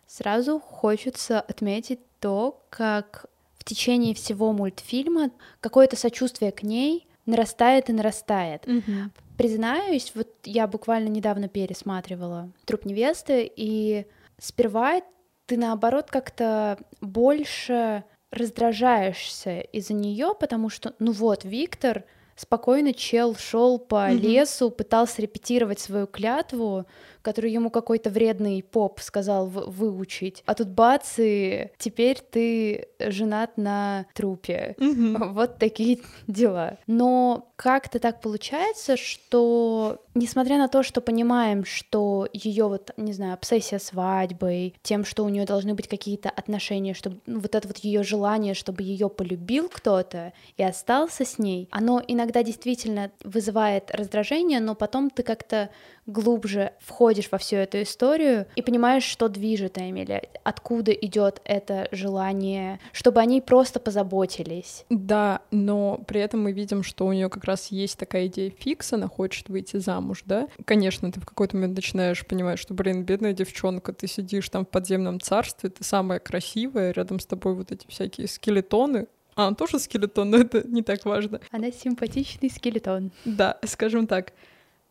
сразу 0.07 0.61
хочется 0.61 1.41
отметить 1.41 1.99
то, 2.21 2.65
как 2.71 3.27
течение 3.67 4.15
всего 4.15 4.53
мультфильма 4.53 5.31
какое-то 5.61 5.97
сочувствие 5.97 6.53
к 6.53 6.63
ней 6.63 7.07
нарастает 7.27 7.91
и 7.91 7.93
нарастает. 7.93 8.65
Mm-hmm. 8.65 9.11
Признаюсь, 9.37 10.13
вот 10.15 10.29
я 10.45 10.67
буквально 10.67 11.09
недавно 11.09 11.49
пересматривала 11.49 12.51
«Труп 12.65 12.87
невесты», 12.87 13.51
и 13.55 14.07
сперва 14.39 15.03
ты, 15.47 15.57
наоборот, 15.57 16.07
как-то 16.11 16.79
больше 17.01 18.05
раздражаешься 18.31 19.61
из-за 19.61 19.95
нее, 19.95 20.33
потому 20.39 20.69
что, 20.69 20.95
ну 20.99 21.13
вот, 21.13 21.45
Виктор 21.45 22.05
спокойно 22.37 22.93
чел 22.93 23.35
шел 23.35 23.79
по 23.79 24.11
mm-hmm. 24.11 24.19
лесу, 24.19 24.71
пытался 24.71 25.23
репетировать 25.23 25.81
свою 25.81 26.07
клятву, 26.07 26.87
которую 27.23 27.53
ему 27.53 27.71
какой-то 27.71 28.11
вредный 28.11 28.63
поп 28.63 29.01
сказал 29.01 29.49
выучить. 29.49 30.45
А 30.47 30.55
тут 30.55 30.69
бац, 30.69 31.15
и 31.19 31.71
теперь 31.79 32.21
ты 32.21 32.87
женат 33.01 33.57
на 33.57 34.07
трупе. 34.15 34.77
Mm-hmm. 34.79 35.33
Вот 35.33 35.59
такие 35.59 35.99
дела. 36.29 36.79
Но 36.87 37.53
как-то 37.57 37.99
так 37.99 38.21
получается, 38.21 38.97
что 38.99 40.03
несмотря 40.15 40.59
на 40.59 40.69
то, 40.69 40.83
что 40.83 41.01
понимаем, 41.01 41.65
что 41.65 42.29
ее 42.33 42.69
вот, 42.69 42.91
не 42.99 43.15
знаю, 43.15 43.33
обсессия 43.35 43.79
свадьбой, 43.79 44.75
тем, 44.83 45.05
что 45.05 45.25
у 45.25 45.29
нее 45.31 45.47
должны 45.47 45.75
быть 45.75 45.89
какие-то 45.89 46.29
отношения, 46.29 46.93
чтобы 46.93 47.19
ну, 47.25 47.41
вот 47.41 47.55
это 47.55 47.67
вот 47.67 47.79
ее 47.79 48.03
желание, 48.03 48.53
чтобы 48.53 48.83
ее 48.83 49.09
полюбил 49.09 49.71
кто-то 49.71 50.35
и 50.59 50.63
остался 50.63 51.25
с 51.25 51.39
ней, 51.39 51.69
оно 51.71 52.03
иногда 52.07 52.43
действительно 52.43 53.11
вызывает 53.25 53.91
раздражение, 53.91 54.61
но 54.61 54.75
потом 54.75 55.09
ты 55.09 55.23
как-то 55.23 55.71
глубже 56.07 56.73
входишь 56.81 57.29
во 57.31 57.39
всю 57.39 57.57
эту 57.57 57.83
историю 57.83 58.47
и 58.55 58.63
понимаешь, 58.63 59.05
что 59.05 59.29
движет 59.29 59.79
Эмили, 59.79 60.29
откуда 60.45 60.93
идет 60.93 61.41
это 61.45 61.89
желание, 61.93 62.81
чтобы 62.93 63.21
они 63.21 63.41
просто 63.41 63.81
позаботились. 63.81 64.85
Да, 64.89 65.43
но 65.51 66.01
при 66.07 66.21
этом 66.21 66.43
мы 66.43 66.53
видим, 66.53 66.83
что 66.83 67.07
у 67.07 67.13
нее 67.13 67.29
как 67.29 67.45
раз 67.45 67.69
есть 67.69 67.99
такая 67.99 68.27
идея 68.27 68.51
фикса, 68.51 68.97
она 68.97 69.09
хочет 69.09 69.49
выйти 69.49 69.77
замуж, 69.79 70.23
да? 70.25 70.49
Конечно, 70.65 71.11
ты 71.11 71.21
в 71.21 71.27
какой-то 71.27 71.57
момент 71.57 71.77
начинаешь 71.77 72.25
понимать, 72.25 72.59
что, 72.59 72.75
блин, 72.75 73.05
бедная 73.05 73.33
девчонка, 73.33 73.93
ты 73.93 74.07
сидишь 74.07 74.49
там 74.49 74.65
в 74.65 74.69
подземном 74.69 75.21
царстве, 75.21 75.71
ты 75.71 75.83
самая 75.83 76.21
красивая, 76.21 76.93
рядом 76.93 77.19
с 77.21 77.27
тобой 77.27 77.55
вот 77.55 77.73
эти 77.73 77.87
всякие 77.89 78.29
скелетоны, 78.29 79.07
а, 79.35 79.49
он 79.49 79.55
тоже 79.55 79.79
скелетон, 79.79 80.31
но 80.31 80.39
это 80.39 80.67
не 80.67 80.83
так 80.83 81.05
важно. 81.05 81.41
Она 81.51 81.71
симпатичный 81.71 82.49
скелетон. 82.49 83.13
Да, 83.27 83.59
скажем 83.65 84.07
так. 84.07 84.33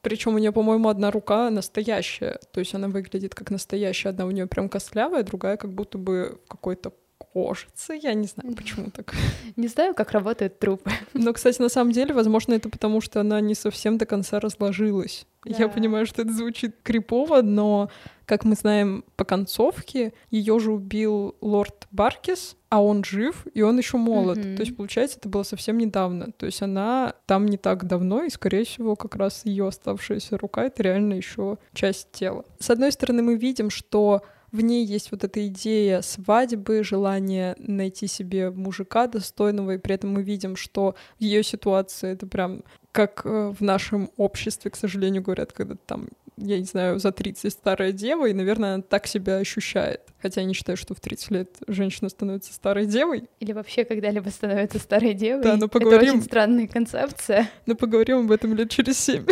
Причем 0.06 0.36
у 0.36 0.38
нее, 0.38 0.52
по-моему, 0.52 0.90
одна 0.90 1.10
рука 1.10 1.50
настоящая. 1.50 2.40
То 2.52 2.60
есть 2.60 2.76
она 2.76 2.90
выглядит 2.90 3.34
как 3.34 3.50
настоящая. 3.50 4.10
Одна 4.10 4.28
у 4.28 4.32
нее 4.32 4.46
прям 4.46 4.70
костлявая, 4.70 5.24
другая 5.24 5.58
как 5.58 5.74
будто 5.74 5.98
бы 5.98 6.40
какой-то 6.48 6.94
кожицы. 7.36 8.00
Я 8.01 8.13
не 8.13 8.27
знаю, 8.27 8.56
почему 8.56 8.89
так. 8.92 9.13
Не 9.58 9.68
знаю, 9.68 9.94
как 9.94 10.12
работают 10.12 10.58
трупы. 10.58 10.89
Но, 11.13 11.34
кстати, 11.34 11.62
на 11.62 11.68
самом 11.68 11.92
деле, 11.92 12.13
возможно, 12.13 12.54
это 12.54 12.70
потому, 12.70 13.01
что 13.01 13.20
она 13.20 13.42
не 13.42 13.56
совсем 13.56 13.98
до 13.98 14.06
конца 14.06 14.39
разложилась. 14.39 15.25
Да. 15.44 15.56
Я 15.60 15.68
понимаю, 15.68 16.06
что 16.06 16.22
это 16.22 16.32
звучит 16.32 16.77
крипово, 16.82 17.42
но, 17.42 17.89
как 18.25 18.46
мы 18.46 18.56
знаем 18.56 19.04
по 19.15 19.25
концовке, 19.25 20.13
ее 20.32 20.60
же 20.60 20.72
убил 20.72 21.36
лорд 21.42 21.88
Баркис, 21.92 22.56
а 22.70 22.82
он 22.82 23.04
жив, 23.04 23.46
и 23.54 23.62
он 23.62 23.77
еще 23.77 23.98
молод. 23.98 24.38
Mm-hmm. 24.38 24.56
То 24.56 24.62
есть, 24.62 24.75
получается, 24.75 25.18
это 25.20 25.30
было 25.30 25.44
совсем 25.44 25.77
недавно. 25.77 26.32
То 26.32 26.46
есть 26.46 26.62
она 26.62 27.15
там 27.25 27.48
не 27.48 27.58
так 27.58 27.86
давно, 27.86 28.24
и, 28.24 28.30
скорее 28.30 28.63
всего, 28.63 28.96
как 28.96 29.15
раз 29.15 29.46
ее 29.46 29.68
оставшаяся 29.68 30.38
рука— 30.38 30.63
это 30.65 30.82
реально 30.84 31.13
еще 31.13 31.58
часть 31.74 32.12
тела. 32.12 32.46
С 32.60 32.70
одной 32.70 32.92
стороны, 32.92 33.22
мы 33.22 33.36
видим, 33.36 33.70
что 33.70 34.24
в 34.52 34.62
ней 34.62 34.86
есть 34.86 35.12
вот 35.12 35.24
эта 35.24 35.48
идея 35.48 36.02
свадьбы, 36.02 36.84
желание 36.84 37.56
найти 37.58 38.08
себе 38.08 38.52
мужика 38.52 39.08
достойного, 39.08 39.72
и 39.72 39.78
при 39.78 39.96
этом 39.96 40.12
мы 40.12 40.24
видим, 40.24 40.56
что 40.56 40.96
в 41.20 41.22
ее 41.22 41.44
ситуации 41.44 42.12
это 42.12 42.28
прям 42.28 42.64
как 42.92 43.24
э, 43.25 43.54
в 43.58 43.62
нашем 43.62 44.10
обществе, 44.16 44.72
к 44.72 44.78
сожалению, 44.78 45.22
говорят, 45.22 45.52
когда 45.52 45.75
там, 45.86 46.08
я 46.38 46.58
не 46.58 46.64
знаю, 46.64 46.98
за 46.98 47.12
30 47.12 47.52
старая 47.52 47.92
дева, 47.92 48.28
и, 48.30 48.34
наверное, 48.34 48.75
она 48.75 48.84
так 48.84 49.06
себя 49.06 49.36
ощущает. 49.36 50.02
Хотя 50.22 50.40
я 50.42 50.48
не 50.48 50.54
считаю, 50.54 50.78
что 50.78 50.96
в 50.96 51.02
30 51.02 51.32
лет 51.32 51.58
женщина 51.68 52.08
становится 52.08 52.54
старой 52.54 52.86
девой. 52.86 53.25
Или 53.42 53.52
вообще 53.52 53.84
когда-либо 53.84 54.30
становится 54.30 54.80
старой 54.80 55.14
девой. 55.14 55.44
Да, 55.44 55.58
но 55.58 55.68
поговорим... 55.68 56.02
Это 56.02 56.12
очень 56.14 56.24
странная 56.24 56.68
концепция. 56.68 57.50
Но 57.66 57.75
поговорим 57.75 58.20
об 58.20 58.32
этом 58.32 58.56
лет 58.56 58.70
через 58.70 58.98
семь. 58.98 59.25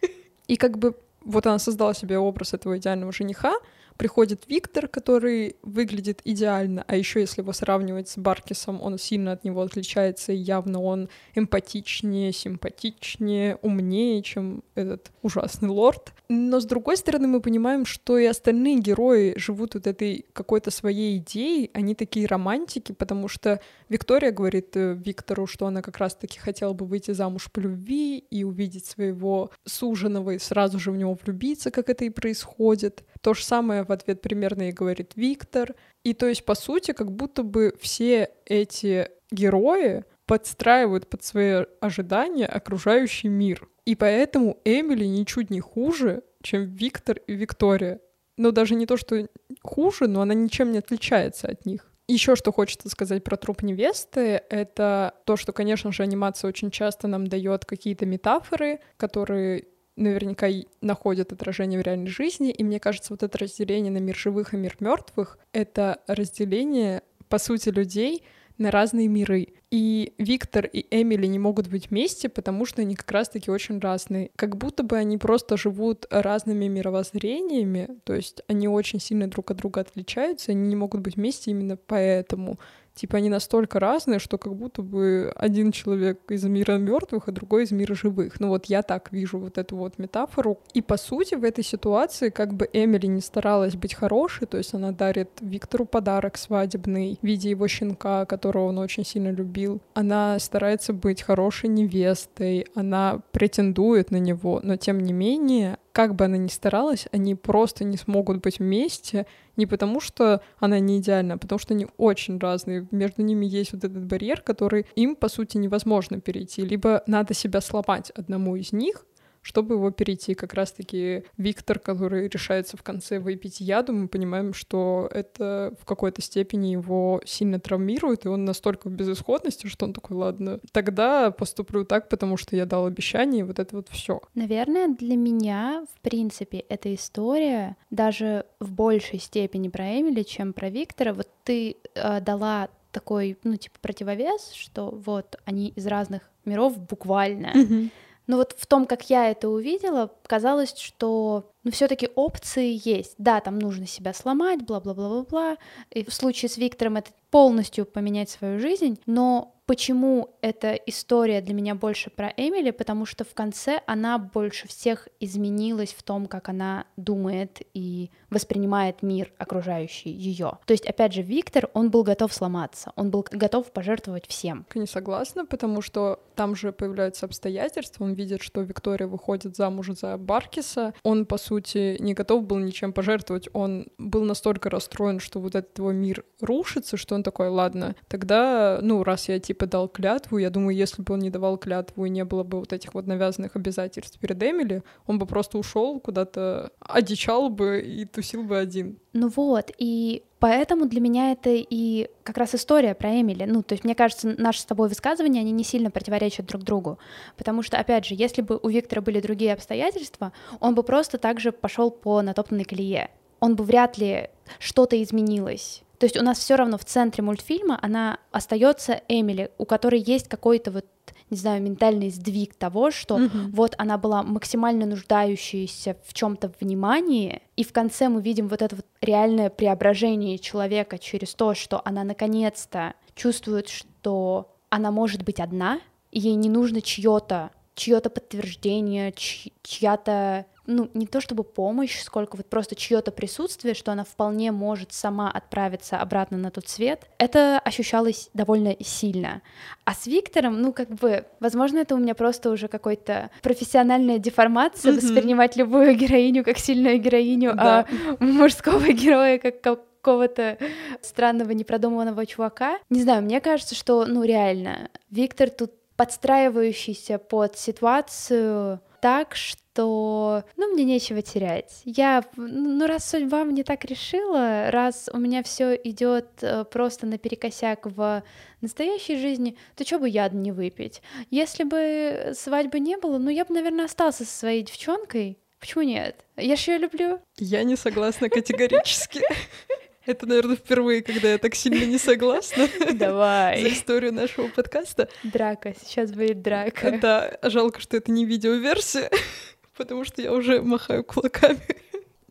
И 0.46 0.56
как 0.56 0.78
бы 0.78 0.94
вот 1.24 1.46
она 1.46 1.58
создала 1.58 1.94
себе 1.94 2.18
образ 2.18 2.54
этого 2.54 2.78
идеального 2.78 3.12
жениха, 3.12 3.54
приходит 3.98 4.44
Виктор, 4.48 4.88
который 4.88 5.56
выглядит 5.62 6.20
идеально, 6.24 6.84
а 6.86 6.96
еще 6.96 7.20
если 7.20 7.42
его 7.42 7.52
сравнивать 7.52 8.08
с 8.08 8.16
Баркисом, 8.16 8.80
он 8.80 8.96
сильно 8.96 9.32
от 9.32 9.44
него 9.44 9.60
отличается, 9.60 10.32
и 10.32 10.36
явно 10.36 10.80
он 10.80 11.08
эмпатичнее, 11.34 12.32
симпатичнее, 12.32 13.56
умнее, 13.56 14.22
чем 14.22 14.62
этот 14.76 15.10
ужасный 15.20 15.68
лорд. 15.68 16.12
Но 16.28 16.60
с 16.60 16.64
другой 16.64 16.96
стороны, 16.96 17.26
мы 17.26 17.40
понимаем, 17.40 17.84
что 17.84 18.18
и 18.18 18.24
остальные 18.24 18.78
герои 18.78 19.34
живут 19.36 19.74
вот 19.74 19.86
этой 19.86 20.24
какой-то 20.32 20.70
своей 20.70 21.18
идеей, 21.18 21.70
они 21.74 21.96
такие 21.96 22.26
романтики, 22.26 22.92
потому 22.92 23.26
что 23.26 23.60
Виктория 23.88 24.30
говорит 24.30 24.76
э, 24.76 24.94
Виктору, 24.94 25.46
что 25.46 25.66
она 25.66 25.82
как 25.82 25.98
раз-таки 25.98 26.38
хотела 26.38 26.72
бы 26.72 26.86
выйти 26.86 27.10
замуж 27.10 27.50
по 27.50 27.58
любви 27.58 28.18
и 28.18 28.44
увидеть 28.44 28.86
своего 28.86 29.50
суженого 29.64 30.32
и 30.32 30.38
сразу 30.38 30.78
же 30.78 30.92
в 30.92 30.96
него 30.96 31.18
влюбиться, 31.20 31.72
как 31.72 31.88
это 31.88 32.04
и 32.04 32.10
происходит. 32.10 33.02
То 33.20 33.34
же 33.34 33.42
самое 33.42 33.87
в 33.88 33.92
ответ 33.92 34.22
примерно 34.22 34.68
и 34.68 34.72
говорит 34.72 35.12
Виктор. 35.16 35.74
И 36.04 36.14
то 36.14 36.26
есть, 36.26 36.44
по 36.44 36.54
сути, 36.54 36.92
как 36.92 37.10
будто 37.12 37.42
бы 37.42 37.74
все 37.80 38.30
эти 38.44 39.08
герои 39.30 40.04
подстраивают 40.26 41.08
под 41.08 41.24
свои 41.24 41.64
ожидания 41.80 42.46
окружающий 42.46 43.28
мир. 43.28 43.68
И 43.84 43.96
поэтому 43.96 44.60
Эмили 44.64 45.06
ничуть 45.06 45.50
не 45.50 45.60
хуже, 45.60 46.22
чем 46.42 46.66
Виктор 46.66 47.16
и 47.26 47.32
Виктория. 47.32 48.00
Но 48.36 48.50
даже 48.50 48.74
не 48.74 48.86
то, 48.86 48.96
что 48.96 49.26
хуже, 49.62 50.06
но 50.06 50.20
она 50.20 50.34
ничем 50.34 50.70
не 50.70 50.78
отличается 50.78 51.48
от 51.48 51.64
них. 51.66 51.90
Еще 52.06 52.36
что 52.36 52.52
хочется 52.52 52.88
сказать 52.88 53.22
про 53.22 53.36
труп 53.36 53.62
невесты, 53.62 54.42
это 54.48 55.14
то, 55.26 55.36
что, 55.36 55.52
конечно 55.52 55.92
же, 55.92 56.02
анимация 56.02 56.48
очень 56.48 56.70
часто 56.70 57.06
нам 57.06 57.26
дает 57.26 57.66
какие-то 57.66 58.06
метафоры, 58.06 58.80
которые 58.96 59.66
наверняка 59.98 60.48
находят 60.80 61.32
отражение 61.32 61.80
в 61.80 61.82
реальной 61.82 62.08
жизни. 62.08 62.50
И 62.50 62.64
мне 62.64 62.80
кажется, 62.80 63.12
вот 63.12 63.22
это 63.22 63.38
разделение 63.38 63.92
на 63.92 63.98
мир 63.98 64.16
живых 64.16 64.54
и 64.54 64.56
мир 64.56 64.76
мертвых— 64.80 65.38
это 65.52 66.00
разделение, 66.06 67.02
по 67.28 67.38
сути, 67.38 67.68
людей 67.68 68.24
на 68.58 68.70
разные 68.70 69.08
миры. 69.08 69.48
И 69.70 70.14
Виктор 70.18 70.66
и 70.66 70.86
Эмили 70.90 71.26
не 71.26 71.38
могут 71.38 71.68
быть 71.68 71.90
вместе, 71.90 72.28
потому 72.28 72.64
что 72.64 72.82
они 72.82 72.94
как 72.94 73.10
раз-таки 73.10 73.50
очень 73.50 73.78
разные. 73.78 74.30
Как 74.34 74.56
будто 74.56 74.82
бы 74.82 74.96
они 74.96 75.18
просто 75.18 75.56
живут 75.56 76.06
разными 76.10 76.66
мировоззрениями, 76.66 77.88
то 78.04 78.14
есть 78.14 78.42
они 78.48 78.66
очень 78.66 79.00
сильно 79.00 79.28
друг 79.28 79.50
от 79.50 79.58
друга 79.58 79.82
отличаются, 79.82 80.52
они 80.52 80.68
не 80.68 80.76
могут 80.76 81.02
быть 81.02 81.16
вместе 81.16 81.50
именно 81.50 81.76
поэтому. 81.76 82.58
Типа 82.98 83.18
они 83.18 83.28
настолько 83.28 83.78
разные, 83.78 84.18
что 84.18 84.38
как 84.38 84.56
будто 84.56 84.82
бы 84.82 85.32
один 85.36 85.70
человек 85.70 86.18
из 86.28 86.42
мира 86.42 86.78
мертвых, 86.78 87.28
а 87.28 87.32
другой 87.32 87.62
из 87.62 87.70
мира 87.70 87.94
живых. 87.94 88.40
Ну 88.40 88.48
вот 88.48 88.66
я 88.66 88.82
так 88.82 89.12
вижу 89.12 89.38
вот 89.38 89.56
эту 89.56 89.76
вот 89.76 89.98
метафору. 89.98 90.58
И 90.74 90.82
по 90.82 90.96
сути 90.96 91.36
в 91.36 91.44
этой 91.44 91.62
ситуации 91.62 92.30
как 92.30 92.54
бы 92.54 92.68
Эмили 92.72 93.06
не 93.06 93.20
старалась 93.20 93.76
быть 93.76 93.94
хорошей, 93.94 94.48
то 94.48 94.58
есть 94.58 94.74
она 94.74 94.90
дарит 94.90 95.30
Виктору 95.40 95.84
подарок 95.84 96.36
свадебный 96.36 97.20
в 97.22 97.24
виде 97.24 97.50
его 97.50 97.68
щенка, 97.68 98.26
которого 98.26 98.64
он 98.64 98.78
очень 98.78 99.04
сильно 99.04 99.30
любил. 99.30 99.80
Она 99.94 100.36
старается 100.40 100.92
быть 100.92 101.22
хорошей 101.22 101.68
невестой, 101.68 102.66
она 102.74 103.20
претендует 103.30 104.10
на 104.10 104.16
него, 104.16 104.58
но 104.64 104.76
тем 104.76 104.98
не 104.98 105.12
менее 105.12 105.78
как 105.92 106.14
бы 106.14 106.24
она 106.24 106.36
ни 106.36 106.48
старалась, 106.48 107.06
они 107.12 107.34
просто 107.34 107.84
не 107.84 107.96
смогут 107.96 108.40
быть 108.40 108.58
вместе, 108.58 109.26
не 109.56 109.66
потому 109.66 110.00
что 110.00 110.40
она 110.58 110.78
не 110.78 110.98
идеальна, 110.98 111.34
а 111.34 111.38
потому 111.38 111.58
что 111.58 111.74
они 111.74 111.86
очень 111.96 112.38
разные. 112.38 112.86
Между 112.90 113.22
ними 113.22 113.46
есть 113.46 113.72
вот 113.72 113.84
этот 113.84 114.04
барьер, 114.04 114.40
который 114.40 114.86
им, 114.94 115.16
по 115.16 115.28
сути, 115.28 115.56
невозможно 115.56 116.20
перейти. 116.20 116.62
Либо 116.62 117.02
надо 117.06 117.34
себя 117.34 117.60
сломать 117.60 118.10
одному 118.10 118.56
из 118.56 118.72
них, 118.72 119.04
чтобы 119.42 119.74
его 119.74 119.90
перейти. 119.90 120.34
Как 120.34 120.54
раз-таки 120.54 121.24
Виктор, 121.36 121.78
который 121.78 122.28
решается 122.28 122.76
в 122.76 122.82
конце 122.82 123.18
выпить 123.18 123.60
яду, 123.60 123.92
мы 123.92 124.08
понимаем, 124.08 124.54
что 124.54 125.08
это 125.12 125.74
в 125.80 125.84
какой-то 125.84 126.22
степени 126.22 126.68
его 126.68 127.20
сильно 127.24 127.60
травмирует, 127.60 128.24
и 128.24 128.28
он 128.28 128.44
настолько 128.44 128.88
в 128.88 128.92
безысходности, 128.92 129.66
что 129.66 129.86
он 129.86 129.92
такой, 129.92 130.16
ладно, 130.16 130.60
тогда 130.72 131.30
поступлю 131.30 131.84
так, 131.84 132.08
потому 132.08 132.36
что 132.36 132.56
я 132.56 132.66
дал 132.66 132.86
обещание, 132.86 133.40
и 133.40 133.44
вот 133.44 133.58
это 133.58 133.76
вот 133.76 133.88
все. 133.88 134.20
Наверное, 134.34 134.88
для 134.88 135.16
меня, 135.16 135.84
в 135.94 136.00
принципе, 136.00 136.58
эта 136.58 136.94
история 136.94 137.76
даже 137.90 138.44
в 138.60 138.72
большей 138.72 139.18
степени 139.18 139.68
про 139.68 139.98
Эмили, 139.98 140.22
чем 140.22 140.52
про 140.52 140.70
Виктора. 140.70 141.12
Вот 141.12 141.28
ты 141.44 141.76
э, 141.94 142.20
дала 142.20 142.68
такой, 142.92 143.38
ну, 143.44 143.56
типа, 143.56 143.76
противовес, 143.80 144.52
что 144.52 144.90
вот 144.90 145.36
они 145.44 145.68
из 145.68 145.86
разных 145.86 146.30
миров 146.44 146.78
буквально. 146.78 147.52
Mm-hmm. 147.54 147.90
Но 148.28 148.36
вот 148.36 148.54
в 148.56 148.66
том, 148.66 148.86
как 148.86 149.10
я 149.10 149.30
это 149.30 149.48
увидела, 149.48 150.12
казалось, 150.28 150.74
что 150.76 151.50
ну, 151.64 151.72
все-таки 151.72 152.08
опции 152.14 152.80
есть. 152.84 153.14
Да, 153.18 153.40
там 153.40 153.58
нужно 153.58 153.86
себя 153.86 154.12
сломать, 154.12 154.62
бла-бла-бла-бла-бла. 154.62 155.56
И 155.90 156.04
в 156.04 156.14
случае 156.14 156.48
с 156.48 156.56
Виктором 156.56 156.96
это 156.96 157.10
полностью 157.30 157.84
поменять 157.84 158.30
свою 158.30 158.60
жизнь, 158.60 159.00
но 159.06 159.58
Почему 159.68 160.30
эта 160.40 160.72
история 160.86 161.42
для 161.42 161.52
меня 161.52 161.74
больше 161.74 162.08
про 162.08 162.32
Эмили? 162.38 162.70
Потому 162.70 163.04
что 163.04 163.24
в 163.24 163.34
конце 163.34 163.82
она 163.86 164.16
больше 164.16 164.66
всех 164.66 165.08
изменилась 165.20 165.92
в 165.92 166.02
том, 166.02 166.24
как 166.24 166.48
она 166.48 166.86
думает 166.96 167.60
и 167.74 168.10
воспринимает 168.30 169.02
мир 169.02 169.30
окружающий 169.36 170.08
ее. 170.08 170.58
То 170.64 170.72
есть, 170.72 170.86
опять 170.86 171.12
же, 171.12 171.20
Виктор, 171.20 171.68
он 171.74 171.90
был 171.90 172.02
готов 172.02 172.32
сломаться, 172.32 172.92
он 172.96 173.10
был 173.10 173.26
готов 173.30 173.70
пожертвовать 173.70 174.26
всем. 174.26 174.64
Не 174.74 174.86
согласна, 174.86 175.44
потому 175.44 175.82
что 175.82 176.18
там 176.34 176.56
же 176.56 176.72
появляются 176.72 177.26
обстоятельства, 177.26 178.04
он 178.04 178.14
видит, 178.14 178.40
что 178.40 178.62
Виктория 178.62 179.06
выходит 179.06 179.54
замуж 179.54 179.88
за 179.88 180.16
Баркиса, 180.18 180.94
он, 181.02 181.26
по 181.26 181.38
сути, 181.38 181.96
не 182.00 182.14
готов 182.14 182.44
был 182.44 182.58
ничем 182.58 182.92
пожертвовать, 182.92 183.48
он 183.52 183.86
был 183.98 184.24
настолько 184.24 184.70
расстроен, 184.70 185.20
что 185.20 185.40
вот 185.40 185.54
этот 185.54 185.78
его 185.78 185.92
мир 185.92 186.24
рушится, 186.40 186.96
что 186.96 187.14
он 187.14 187.22
такой, 187.22 187.48
ладно, 187.48 187.96
тогда, 188.08 188.78
ну, 188.82 189.04
раз 189.04 189.28
я, 189.28 189.38
типа, 189.38 189.66
дал 189.66 189.88
клятву. 189.88 190.38
Я 190.38 190.50
думаю, 190.50 190.76
если 190.76 191.02
бы 191.02 191.14
он 191.14 191.20
не 191.20 191.30
давал 191.30 191.58
клятву 191.58 192.04
и 192.04 192.10
не 192.10 192.24
было 192.24 192.42
бы 192.42 192.60
вот 192.60 192.72
этих 192.72 192.94
вот 192.94 193.06
навязанных 193.06 193.56
обязательств 193.56 194.18
перед 194.18 194.42
Эмили, 194.42 194.82
он 195.06 195.18
бы 195.18 195.26
просто 195.26 195.58
ушел 195.58 196.00
куда-то, 196.00 196.72
одичал 196.80 197.50
бы 197.50 197.80
и 197.80 198.04
тусил 198.04 198.42
бы 198.42 198.58
один. 198.58 198.98
Ну 199.12 199.28
вот, 199.28 199.70
и 199.78 200.24
поэтому 200.38 200.86
для 200.86 201.00
меня 201.00 201.32
это 201.32 201.50
и 201.50 202.08
как 202.22 202.38
раз 202.38 202.54
история 202.54 202.94
про 202.94 203.20
Эмили. 203.20 203.44
Ну, 203.44 203.62
то 203.62 203.74
есть, 203.74 203.84
мне 203.84 203.94
кажется, 203.94 204.34
наши 204.38 204.60
с 204.60 204.64
тобой 204.64 204.88
высказывания, 204.88 205.40
они 205.40 205.52
не 205.52 205.64
сильно 205.64 205.90
противоречат 205.90 206.46
друг 206.46 206.62
другу. 206.62 206.98
Потому 207.36 207.62
что, 207.62 207.78
опять 207.78 208.04
же, 208.06 208.14
если 208.14 208.42
бы 208.42 208.58
у 208.62 208.68
Виктора 208.68 209.02
были 209.02 209.20
другие 209.20 209.52
обстоятельства, 209.52 210.32
он 210.60 210.74
бы 210.74 210.82
просто 210.82 211.18
так 211.18 211.40
же 211.40 211.52
пошел 211.52 211.90
по 211.90 212.22
натоптанной 212.22 212.64
колее. 212.64 213.10
Он 213.40 213.56
бы 213.56 213.64
вряд 213.64 213.98
ли 213.98 214.30
что-то 214.58 215.00
изменилось 215.02 215.82
то 215.98 216.04
есть 216.04 216.16
у 216.16 216.22
нас 216.22 216.38
все 216.38 216.54
равно 216.54 216.78
в 216.78 216.84
центре 216.84 217.22
мультфильма 217.24 217.78
она 217.82 218.18
остается 218.30 219.02
Эмили, 219.08 219.50
у 219.58 219.64
которой 219.64 220.00
есть 220.00 220.28
какой-то 220.28 220.70
вот 220.70 220.86
не 221.30 221.36
знаю, 221.36 221.62
ментальный 221.62 222.10
сдвиг 222.10 222.54
того, 222.54 222.90
что 222.90 223.18
mm-hmm. 223.18 223.50
вот 223.52 223.74
она 223.78 223.98
была 223.98 224.22
максимально 224.22 224.86
нуждающаяся 224.86 225.96
в 226.04 226.14
чем-то 226.14 226.52
внимании, 226.60 227.42
и 227.56 227.64
в 227.64 227.72
конце 227.72 228.08
мы 228.08 228.22
видим 228.22 228.48
вот 228.48 228.62
это 228.62 228.76
вот 228.76 228.86
реальное 229.00 229.50
преображение 229.50 230.38
человека 230.38 230.98
через 230.98 231.34
то, 231.34 231.54
что 231.54 231.82
она 231.84 232.04
наконец-то 232.04 232.94
чувствует, 233.14 233.68
что 233.68 234.54
она 234.70 234.90
может 234.90 235.22
быть 235.22 235.40
одна, 235.40 235.80
и 236.10 236.20
ей 236.20 236.34
не 236.34 236.48
нужно 236.48 236.80
чье-то 236.80 237.50
чье-то 237.78 238.10
подтверждение, 238.10 239.14
чья-то 239.62 240.46
ну, 240.68 240.90
не 240.94 241.06
то 241.06 241.20
чтобы 241.20 241.42
помощь, 241.42 242.00
сколько 242.02 242.36
вот 242.36 242.46
просто 242.46 242.76
чье-то 242.76 243.10
присутствие, 243.10 243.74
что 243.74 243.90
она 243.90 244.04
вполне 244.04 244.52
может 244.52 244.92
сама 244.92 245.30
отправиться 245.30 245.96
обратно 245.96 246.36
на 246.36 246.50
тот 246.50 246.68
свет, 246.68 247.06
это 247.18 247.58
ощущалось 247.58 248.28
довольно 248.34 248.76
сильно. 248.80 249.42
А 249.84 249.94
с 249.94 250.06
Виктором, 250.06 250.60
ну, 250.60 250.72
как 250.72 250.90
бы, 250.90 251.24
возможно, 251.40 251.78
это 251.78 251.94
у 251.94 251.98
меня 251.98 252.14
просто 252.14 252.50
уже 252.50 252.68
какой-то 252.68 253.30
профессиональная 253.42 254.18
деформация, 254.18 254.92
mm-hmm. 254.92 254.96
воспринимать 254.96 255.56
любую 255.56 255.96
героиню 255.96 256.44
как 256.44 256.58
сильную 256.58 257.00
героиню, 257.00 257.54
да. 257.54 257.86
а 257.88 258.24
мужского 258.24 258.92
героя 258.92 259.38
как 259.38 259.62
какого-то 259.62 260.58
странного 261.00 261.52
непродуманного 261.52 262.26
чувака. 262.26 262.78
Не 262.90 263.02
знаю, 263.02 263.22
мне 263.22 263.40
кажется, 263.40 263.74
что, 263.74 264.04
ну, 264.06 264.22
реально, 264.22 264.90
Виктор 265.10 265.48
тут 265.48 265.72
подстраивающийся 265.96 267.18
под 267.18 267.58
ситуацию 267.58 268.80
так, 269.00 269.34
что 269.34 270.44
ну, 270.56 270.72
мне 270.72 270.84
нечего 270.84 271.22
терять. 271.22 271.82
Я, 271.84 272.24
ну, 272.36 272.86
раз 272.86 273.08
судьба 273.08 273.44
мне 273.44 273.64
так 273.64 273.84
решила, 273.84 274.70
раз 274.70 275.08
у 275.12 275.18
меня 275.18 275.42
все 275.42 275.74
идет 275.74 276.26
э, 276.42 276.64
просто 276.64 277.06
наперекосяк 277.06 277.86
в 277.86 278.22
настоящей 278.60 279.16
жизни, 279.16 279.56
то 279.76 279.84
что 279.84 279.98
бы 279.98 280.08
яд 280.08 280.32
не 280.32 280.52
выпить? 280.52 281.00
Если 281.30 281.64
бы 281.64 282.32
свадьбы 282.34 282.80
не 282.80 282.96
было, 282.96 283.18
ну, 283.18 283.30
я 283.30 283.44
бы, 283.44 283.54
наверное, 283.54 283.84
остался 283.84 284.24
со 284.24 284.38
своей 284.38 284.62
девчонкой. 284.62 285.38
Почему 285.60 285.82
нет? 285.82 286.24
Я 286.36 286.56
же 286.56 286.72
ее 286.72 286.78
люблю. 286.78 287.20
Я 287.36 287.64
не 287.64 287.76
согласна 287.76 288.28
категорически. 288.28 289.20
Это, 290.08 290.24
наверное, 290.24 290.56
впервые, 290.56 291.02
когда 291.02 291.28
я 291.28 291.36
так 291.36 291.54
сильно 291.54 291.84
не 291.84 291.98
согласна. 291.98 292.66
Давай. 292.94 293.60
За 293.60 293.68
историю 293.68 294.14
нашего 294.14 294.48
подкаста. 294.48 295.10
Драка, 295.22 295.74
сейчас 295.84 296.12
будет 296.12 296.40
драка. 296.40 296.98
Да, 296.98 297.38
жалко, 297.42 297.78
что 297.78 297.98
это 297.98 298.10
не 298.10 298.24
видеоверсия 298.24 299.10
потому 299.76 300.04
что 300.04 300.22
я 300.22 300.32
уже 300.32 300.62
махаю 300.62 301.04
кулаками. 301.04 301.60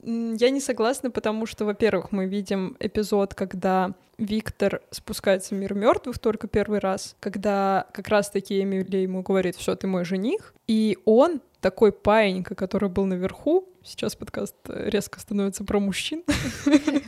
Я 0.04 0.50
не 0.50 0.60
согласна, 0.60 1.12
потому 1.12 1.46
что, 1.46 1.66
во-первых, 1.66 2.12
мы 2.12 2.26
видим 2.26 2.78
эпизод, 2.80 3.36
когда 3.36 3.94
Виктор 4.18 4.82
спускается 4.90 5.54
в 5.54 5.60
мир 5.60 5.76
мертвых 5.76 6.18
только 6.18 6.48
первый 6.48 6.80
раз, 6.80 7.16
когда 7.20 7.86
как 7.94 8.08
раз-таки 8.08 8.60
Эмили 8.60 8.98
ему 8.98 9.22
говорит, 9.22 9.56
все, 9.56 9.76
ты 9.76 9.86
мой 9.86 10.04
жених, 10.04 10.56
и 10.66 10.98
он 11.06 11.42
такой 11.62 11.92
паинька, 11.92 12.56
который 12.56 12.90
был 12.90 13.06
наверху, 13.06 13.70
сейчас 13.88 14.16
подкаст 14.16 14.56
резко 14.68 15.20
становится 15.20 15.64
про 15.64 15.80
мужчин. 15.80 16.24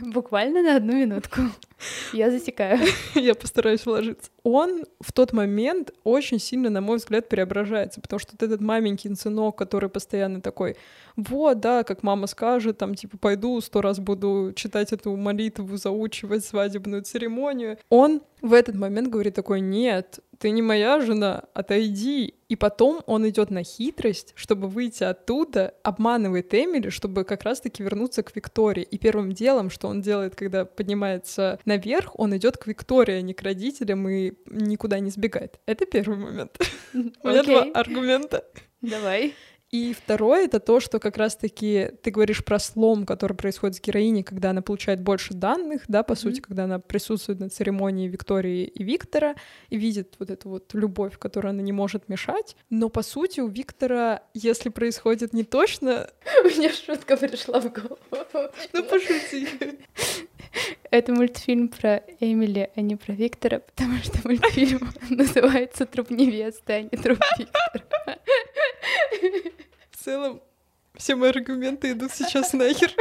Буквально 0.00 0.62
на 0.62 0.76
одну 0.76 0.94
минутку. 0.94 1.42
Я 2.12 2.30
засекаю. 2.30 2.78
Я 3.14 3.34
постараюсь 3.34 3.84
вложиться. 3.86 4.30
Он 4.42 4.84
в 5.00 5.12
тот 5.12 5.32
момент 5.32 5.92
очень 6.04 6.38
сильно, 6.38 6.70
на 6.70 6.80
мой 6.80 6.96
взгляд, 6.96 7.28
преображается, 7.28 8.00
потому 8.00 8.18
что 8.18 8.32
вот 8.32 8.42
этот 8.42 8.60
маменький 8.60 9.14
сынок, 9.14 9.56
который 9.56 9.88
постоянно 9.88 10.40
такой, 10.40 10.76
вот, 11.16 11.60
да, 11.60 11.84
как 11.84 12.02
мама 12.02 12.26
скажет, 12.26 12.78
там, 12.78 12.94
типа, 12.94 13.18
пойду 13.18 13.60
сто 13.60 13.80
раз 13.80 13.98
буду 13.98 14.52
читать 14.56 14.92
эту 14.92 15.16
молитву, 15.16 15.76
заучивать 15.76 16.44
свадебную 16.44 17.02
церемонию. 17.02 17.78
Он 17.88 18.22
в 18.40 18.54
этот 18.54 18.74
момент 18.74 19.08
говорит 19.08 19.34
такой, 19.34 19.60
нет, 19.60 20.20
ты 20.38 20.50
не 20.50 20.62
моя 20.62 21.00
жена, 21.00 21.44
отойди. 21.52 22.34
И 22.48 22.56
потом 22.56 23.02
он 23.06 23.28
идет 23.28 23.50
на 23.50 23.62
хитрость, 23.62 24.32
чтобы 24.34 24.68
выйти 24.68 25.04
оттуда, 25.04 25.74
обманывает 25.82 26.48
Эмили, 26.70 26.88
чтобы 26.88 27.24
как 27.24 27.42
раз-таки 27.42 27.82
вернуться 27.82 28.22
к 28.22 28.34
Виктории. 28.34 28.82
И 28.82 28.98
первым 28.98 29.32
делом, 29.32 29.70
что 29.70 29.88
он 29.88 30.00
делает, 30.00 30.34
когда 30.34 30.64
поднимается 30.64 31.58
наверх, 31.64 32.18
он 32.18 32.36
идет 32.36 32.56
к 32.56 32.66
Виктории, 32.66 33.14
а 33.14 33.22
не 33.22 33.34
к 33.34 33.42
родителям 33.42 34.08
и 34.08 34.32
никуда 34.46 35.00
не 35.00 35.10
сбегает. 35.10 35.60
Это 35.66 35.86
первый 35.86 36.18
момент. 36.18 36.58
У 36.94 37.28
меня 37.28 37.42
два 37.42 37.62
аргумента. 37.74 38.44
Давай. 38.80 39.34
И 39.70 39.94
второе— 39.94 40.44
это 40.46 40.58
то, 40.58 40.80
что 40.80 40.98
как 40.98 41.16
раз-таки 41.16 41.92
ты 42.02 42.10
говоришь 42.10 42.44
про 42.44 42.58
слом, 42.58 43.06
который 43.06 43.34
происходит 43.34 43.76
с 43.76 43.80
героиней, 43.80 44.24
когда 44.24 44.50
она 44.50 44.62
получает 44.62 45.00
больше 45.00 45.32
данных, 45.32 45.82
да, 45.86 46.02
по 46.02 46.12
mm-hmm. 46.12 46.16
сути, 46.16 46.40
когда 46.40 46.64
она 46.64 46.80
присутствует 46.80 47.38
на 47.38 47.48
церемонии 47.50 48.08
Виктории 48.08 48.64
и 48.64 48.82
Виктора 48.82 49.36
и 49.68 49.76
видит 49.76 50.16
вот 50.18 50.30
эту 50.30 50.48
вот 50.48 50.74
любовь, 50.74 51.18
которую 51.18 51.50
она 51.50 51.62
не 51.62 51.70
может 51.70 52.08
мешать. 52.08 52.56
Но, 52.68 52.88
по 52.88 53.02
сути, 53.02 53.38
у 53.38 53.46
Виктора, 53.46 54.22
если 54.34 54.70
происходит 54.70 55.32
не 55.32 55.44
точно... 55.44 56.10
У 56.44 56.48
меня 56.48 56.72
шутка 56.72 57.16
пришла 57.16 57.60
в 57.60 57.72
голову. 57.72 57.98
Ну, 58.72 58.82
пошути. 58.84 59.48
Это 60.90 61.12
мультфильм 61.12 61.68
про 61.68 62.02
Эмили, 62.18 62.70
а 62.74 62.80
не 62.80 62.96
про 62.96 63.12
Виктора, 63.12 63.60
потому 63.60 63.98
что 63.98 64.18
мультфильм 64.24 64.90
называется 65.08 65.86
«Труп 65.86 66.10
невесты», 66.10 66.72
а 66.72 66.82
не 66.82 66.88
«Труп 66.88 67.18
Виктора». 67.38 68.18
Целом, 70.10 70.42
все 70.96 71.14
мои 71.14 71.30
аргументы 71.30 71.92
идут 71.92 72.10
сейчас 72.10 72.52
нахер. 72.52 72.92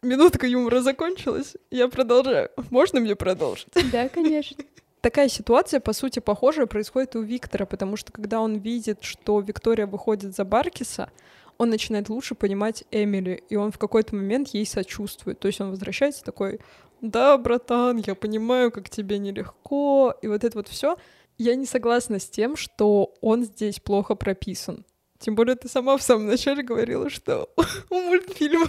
Минутка 0.00 0.46
юмора 0.46 0.80
закончилась, 0.80 1.56
я 1.72 1.88
продолжаю. 1.88 2.50
Можно 2.70 3.00
мне 3.00 3.16
продолжить? 3.16 3.66
Да, 3.90 4.08
конечно. 4.08 4.64
Такая 5.00 5.28
ситуация, 5.28 5.80
по 5.80 5.92
сути, 5.92 6.20
похожая 6.20 6.66
происходит 6.66 7.16
и 7.16 7.18
у 7.18 7.22
Виктора, 7.22 7.66
потому 7.66 7.96
что 7.96 8.12
когда 8.12 8.40
он 8.40 8.58
видит, 8.58 9.02
что 9.02 9.40
Виктория 9.40 9.88
выходит 9.88 10.36
за 10.36 10.44
Баркиса, 10.44 11.10
он 11.58 11.70
начинает 11.70 12.08
лучше 12.08 12.34
понимать 12.34 12.84
Эмили, 12.90 13.42
и 13.48 13.56
он 13.56 13.72
в 13.72 13.78
какой-то 13.78 14.14
момент 14.14 14.48
ей 14.48 14.64
сочувствует. 14.64 15.40
То 15.40 15.48
есть 15.48 15.60
он 15.60 15.70
возвращается 15.70 16.24
такой, 16.24 16.60
да, 17.00 17.36
братан, 17.36 17.98
я 17.98 18.14
понимаю, 18.14 18.70
как 18.70 18.88
тебе 18.88 19.18
нелегко, 19.18 20.14
и 20.22 20.28
вот 20.28 20.44
это 20.44 20.56
вот 20.56 20.68
все. 20.68 20.96
Я 21.36 21.56
не 21.56 21.66
согласна 21.66 22.18
с 22.18 22.28
тем, 22.28 22.56
что 22.56 23.14
он 23.20 23.44
здесь 23.44 23.80
плохо 23.80 24.14
прописан. 24.14 24.84
Тем 25.18 25.34
более 25.34 25.56
ты 25.56 25.68
сама 25.68 25.96
в 25.96 26.02
самом 26.02 26.26
начале 26.26 26.62
говорила, 26.62 27.10
что 27.10 27.50
у 27.90 27.94
мультфильма 27.94 28.68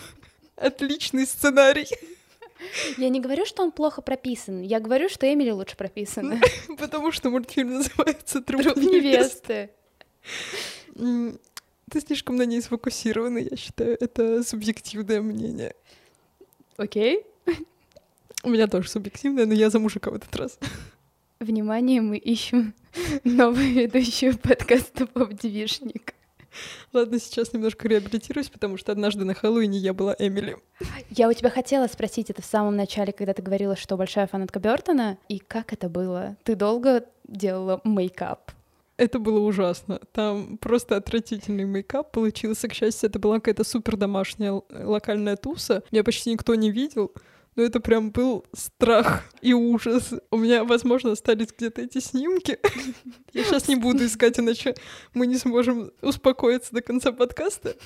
отличный 0.56 1.26
сценарий. 1.26 1.88
Я 2.98 3.10
не 3.10 3.20
говорю, 3.22 3.46
что 3.46 3.64
он 3.64 3.72
плохо 3.72 4.02
прописан. 4.02 4.62
Я 4.62 4.80
говорю, 4.80 5.10
что 5.10 5.32
Эмили 5.32 5.52
лучше 5.52 5.78
прописана. 5.78 6.42
Потому 6.78 7.12
что 7.12 7.30
мультфильм 7.30 7.76
называется 7.76 8.42
«Труп, 8.42 8.64
Труп 8.64 8.78
невесты». 8.78 9.70
Ты 11.90 12.02
слишком 12.02 12.36
на 12.36 12.46
ней 12.46 12.62
сфокусирована, 12.62 13.40
я 13.40 13.56
считаю. 13.58 13.98
Это 14.00 14.44
субъективное 14.44 15.22
мнение. 15.22 15.74
Окей. 16.78 17.26
У 18.44 18.50
меня 18.50 18.68
тоже 18.68 18.90
субъективное, 18.90 19.46
но 19.46 19.54
я 19.54 19.70
за 19.70 19.80
мужика 19.80 20.12
в 20.12 20.16
этот 20.16 20.34
раз. 20.36 20.60
Внимание, 21.40 22.02
мы 22.02 22.18
ищем 22.18 22.74
новую 23.24 23.74
ведущую 23.74 24.38
подкаста 24.38 25.08
«Поп-девишник». 25.08 26.14
Ладно, 26.94 27.20
сейчас 27.20 27.54
немножко 27.54 27.88
реабилитируюсь, 27.88 28.50
потому 28.50 28.78
что 28.78 28.92
однажды 28.92 29.24
на 29.24 29.34
Хэллоуине 29.34 29.78
я 29.78 29.94
была 29.94 30.16
Эмили. 30.18 30.58
Я 31.10 31.30
у 31.30 31.34
тебя 31.34 31.50
хотела 31.50 31.88
спросить 31.88 32.30
это 32.30 32.42
в 32.42 32.46
самом 32.46 32.76
начале, 32.76 33.14
когда 33.14 33.34
ты 33.34 33.42
говорила, 33.42 33.76
что 33.76 33.98
большая 33.98 34.28
фанатка 34.28 34.60
Бертона. 34.60 35.18
И 35.28 35.40
как 35.40 35.74
это 35.74 35.90
было? 35.90 36.38
Ты 36.44 36.56
долго 36.56 37.06
делала 37.28 37.82
мейкап? 37.84 38.52
Это 39.00 39.18
было 39.18 39.40
ужасно. 39.40 40.02
Там 40.12 40.58
просто 40.58 40.98
отвратительный 40.98 41.64
мейкап 41.64 42.12
получился. 42.12 42.68
К 42.68 42.74
счастью, 42.74 43.10
это 43.10 43.18
была 43.18 43.36
какая-то 43.36 43.64
супер 43.64 43.96
домашняя 43.96 44.62
локальная 44.70 45.38
туса. 45.38 45.84
Меня 45.90 46.04
почти 46.04 46.34
никто 46.34 46.54
не 46.54 46.70
видел. 46.70 47.14
Но 47.56 47.64
это 47.64 47.80
прям 47.80 48.12
был 48.12 48.46
страх 48.54 49.24
и 49.42 49.54
ужас. 49.54 50.14
У 50.32 50.38
меня, 50.38 50.66
возможно, 50.66 51.14
остались 51.14 51.48
где-то 51.58 51.82
эти 51.82 52.00
снимки. 52.00 52.60
Я 53.32 53.46
сейчас 53.46 53.70
не 53.70 53.78
буду 53.78 54.06
искать, 54.06 54.38
иначе 54.38 54.76
мы 55.14 55.28
не 55.28 55.38
сможем 55.38 55.92
успокоиться 56.02 56.74
до 56.74 56.82
конца 56.82 57.14
подкаста. 57.14 57.78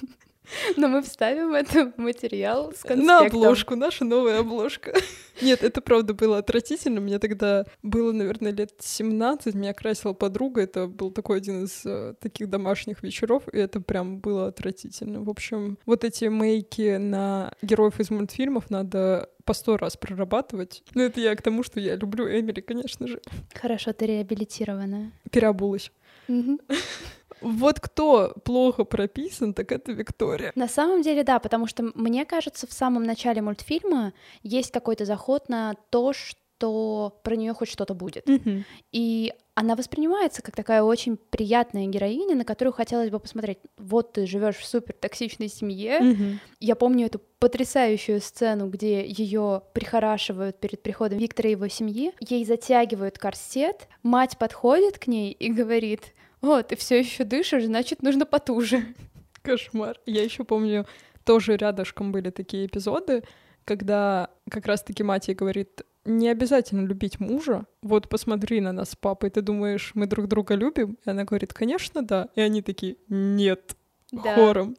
Но 0.77 0.87
мы 0.87 1.01
вставим 1.01 1.53
это 1.53 1.91
в 1.91 1.97
материал 1.97 2.71
с 2.71 2.81
конспектом. 2.81 3.05
На 3.05 3.19
обложку, 3.19 3.75
наша 3.75 4.05
новая 4.05 4.39
обложка. 4.39 4.93
Нет, 5.41 5.63
это 5.63 5.81
правда 5.81 6.13
было 6.13 6.37
отвратительно. 6.37 7.01
Мне 7.01 7.19
тогда 7.19 7.65
было, 7.81 8.11
наверное, 8.11 8.51
лет 8.51 8.71
17. 8.79 9.55
Меня 9.55 9.73
красила 9.73 10.13
подруга. 10.13 10.61
Это 10.61 10.87
был 10.87 11.11
такой 11.11 11.37
один 11.37 11.65
из 11.65 11.85
э, 11.85 12.15
таких 12.19 12.49
домашних 12.49 13.03
вечеров, 13.03 13.43
и 13.51 13.57
это 13.57 13.81
прям 13.81 14.19
было 14.19 14.47
отвратительно. 14.47 15.21
В 15.21 15.29
общем, 15.29 15.77
вот 15.85 16.03
эти 16.03 16.25
мейки 16.25 16.97
на 16.97 17.53
героев 17.61 17.99
из 17.99 18.09
мультфильмов 18.09 18.69
надо 18.69 19.29
по 19.45 19.53
сто 19.53 19.77
раз 19.77 19.97
прорабатывать. 19.97 20.83
Ну, 20.93 21.03
это 21.03 21.19
я 21.19 21.35
к 21.35 21.41
тому, 21.41 21.63
что 21.63 21.79
я 21.79 21.95
люблю 21.95 22.27
Эмили, 22.27 22.61
конечно 22.61 23.07
же. 23.07 23.21
Хорошо, 23.53 23.93
ты 23.93 24.05
реабилитирована. 24.05 25.11
Переобулась. 25.31 25.91
Вот 27.43 27.79
кто 27.79 28.33
плохо 28.43 28.85
прописан, 28.85 29.53
так 29.53 29.71
это 29.71 29.91
Виктория. 29.91 30.51
На 30.55 30.67
самом 30.67 31.01
деле, 31.01 31.23
да, 31.23 31.39
потому 31.39 31.67
что 31.67 31.91
мне 31.93 32.25
кажется, 32.25 32.67
в 32.67 32.73
самом 32.73 33.03
начале 33.03 33.41
мультфильма 33.41 34.13
есть 34.41 34.71
какой-то 34.71 35.05
заход 35.05 35.49
на 35.49 35.75
то, 35.89 36.13
что 36.13 37.19
про 37.23 37.35
нее 37.35 37.53
хоть 37.53 37.69
что-то 37.69 37.93
будет. 37.93 38.27
Mm-hmm. 38.27 38.63
И 38.93 39.33
она 39.55 39.75
воспринимается 39.75 40.41
как 40.41 40.55
такая 40.55 40.81
очень 40.81 41.17
приятная 41.17 41.87
героиня, 41.87 42.35
на 42.35 42.45
которую 42.45 42.73
хотелось 42.73 43.09
бы 43.09 43.19
посмотреть. 43.19 43.59
Вот 43.77 44.13
ты 44.13 44.25
живешь 44.25 44.55
в 44.55 44.65
супер 44.65 44.93
токсичной 44.93 45.49
семье. 45.49 45.99
Mm-hmm. 45.99 46.35
Я 46.61 46.75
помню 46.75 47.07
эту 47.07 47.19
потрясающую 47.39 48.21
сцену, 48.21 48.69
где 48.69 49.05
ее 49.05 49.63
прихорашивают 49.73 50.59
перед 50.59 50.81
приходом 50.81 51.19
Виктора 51.19 51.49
и 51.49 51.51
его 51.51 51.67
семьи. 51.67 52.13
Ей 52.21 52.45
затягивают 52.45 53.17
корсет, 53.17 53.89
мать 54.01 54.37
подходит 54.37 54.97
к 54.97 55.07
ней 55.07 55.33
и 55.33 55.51
говорит: 55.51 56.13
о, 56.43 56.61
ты 56.61 56.75
все 56.75 56.99
еще 56.99 57.23
дышишь, 57.23 57.63
значит, 57.63 58.03
нужно 58.03 58.25
потуже. 58.25 58.83
Кошмар. 59.41 59.99
Я 60.05 60.23
еще 60.23 60.43
помню, 60.43 60.85
тоже 61.23 61.55
рядышком 61.55 62.11
были 62.11 62.29
такие 62.29 62.65
эпизоды, 62.65 63.23
когда 63.65 64.29
как 64.49 64.65
раз-таки 64.65 65.03
мать 65.03 65.29
ей 65.29 65.35
говорит, 65.35 65.83
не 66.03 66.27
обязательно 66.27 66.85
любить 66.85 67.21
мужа. 67.21 67.65
Вот 67.81 68.09
посмотри 68.09 68.59
на 68.59 68.73
нас 68.73 68.91
с 68.91 68.95
папой, 68.97 69.29
ты 69.29 69.41
думаешь, 69.41 69.91
мы 69.93 70.05
друг 70.05 70.27
друга 70.27 70.55
любим? 70.55 70.97
И 71.05 71.09
она 71.09 71.23
говорит, 71.23 71.53
конечно, 71.53 72.01
да. 72.05 72.27
И 72.35 72.41
они 72.41 72.61
такие, 72.61 72.97
нет, 73.07 73.77
да. 74.11 74.35
хором. 74.35 74.75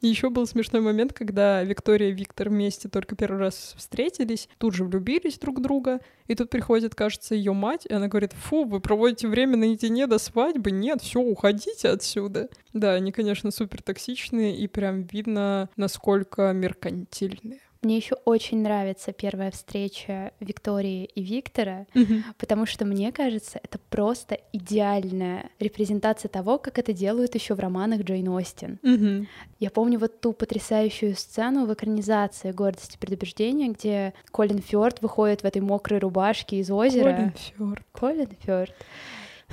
Еще 0.00 0.30
был 0.30 0.46
смешной 0.46 0.80
момент, 0.80 1.12
когда 1.12 1.62
Виктория 1.62 2.08
и 2.08 2.12
Виктор 2.12 2.48
вместе 2.48 2.88
только 2.88 3.16
первый 3.16 3.38
раз 3.38 3.74
встретились, 3.76 4.48
тут 4.56 4.74
же 4.74 4.84
влюбились 4.84 5.38
друг 5.38 5.58
в 5.58 5.62
друга, 5.62 6.00
и 6.26 6.34
тут 6.34 6.48
приходит, 6.48 6.94
кажется, 6.94 7.34
ее 7.34 7.52
мать, 7.52 7.84
и 7.84 7.92
она 7.92 8.08
говорит, 8.08 8.32
фу, 8.32 8.64
вы 8.64 8.80
проводите 8.80 9.28
время 9.28 9.58
наедине 9.58 10.06
до 10.06 10.18
свадьбы, 10.18 10.70
нет, 10.70 11.02
все, 11.02 11.20
уходите 11.20 11.90
отсюда. 11.90 12.48
Да, 12.72 12.94
они, 12.94 13.12
конечно, 13.12 13.50
супер 13.50 13.82
токсичные, 13.82 14.56
и 14.56 14.66
прям 14.68 15.02
видно, 15.02 15.68
насколько 15.76 16.52
меркантильные. 16.52 17.60
Мне 17.82 17.96
еще 17.96 18.16
очень 18.26 18.60
нравится 18.62 19.12
первая 19.12 19.50
встреча 19.50 20.32
Виктории 20.38 21.06
и 21.06 21.22
Виктора, 21.22 21.86
mm-hmm. 21.94 22.22
потому 22.36 22.66
что 22.66 22.84
мне 22.84 23.10
кажется, 23.10 23.58
это 23.62 23.78
просто 23.88 24.38
идеальная 24.52 25.48
репрезентация 25.58 26.28
того, 26.28 26.58
как 26.58 26.78
это 26.78 26.92
делают 26.92 27.34
еще 27.34 27.54
в 27.54 27.60
романах 27.60 28.02
Джейн 28.02 28.28
Остин. 28.28 28.78
Mm-hmm. 28.82 29.26
Я 29.60 29.70
помню 29.70 29.98
вот 29.98 30.20
ту 30.20 30.34
потрясающую 30.34 31.16
сцену 31.16 31.64
в 31.64 31.72
экранизации 31.72 32.52
«Гордость 32.52 32.96
и 32.96 32.98
предубеждение», 32.98 33.68
где 33.68 34.12
Колин 34.30 34.58
Фёрд 34.60 35.00
выходит 35.00 35.42
в 35.42 35.46
этой 35.46 35.62
мокрой 35.62 36.00
рубашке 36.00 36.58
из 36.58 36.70
озера. 36.70 37.14
Колин 37.14 37.32
Фёрд. 37.56 37.82
Колин 37.92 38.28
Фёрд. 38.42 38.74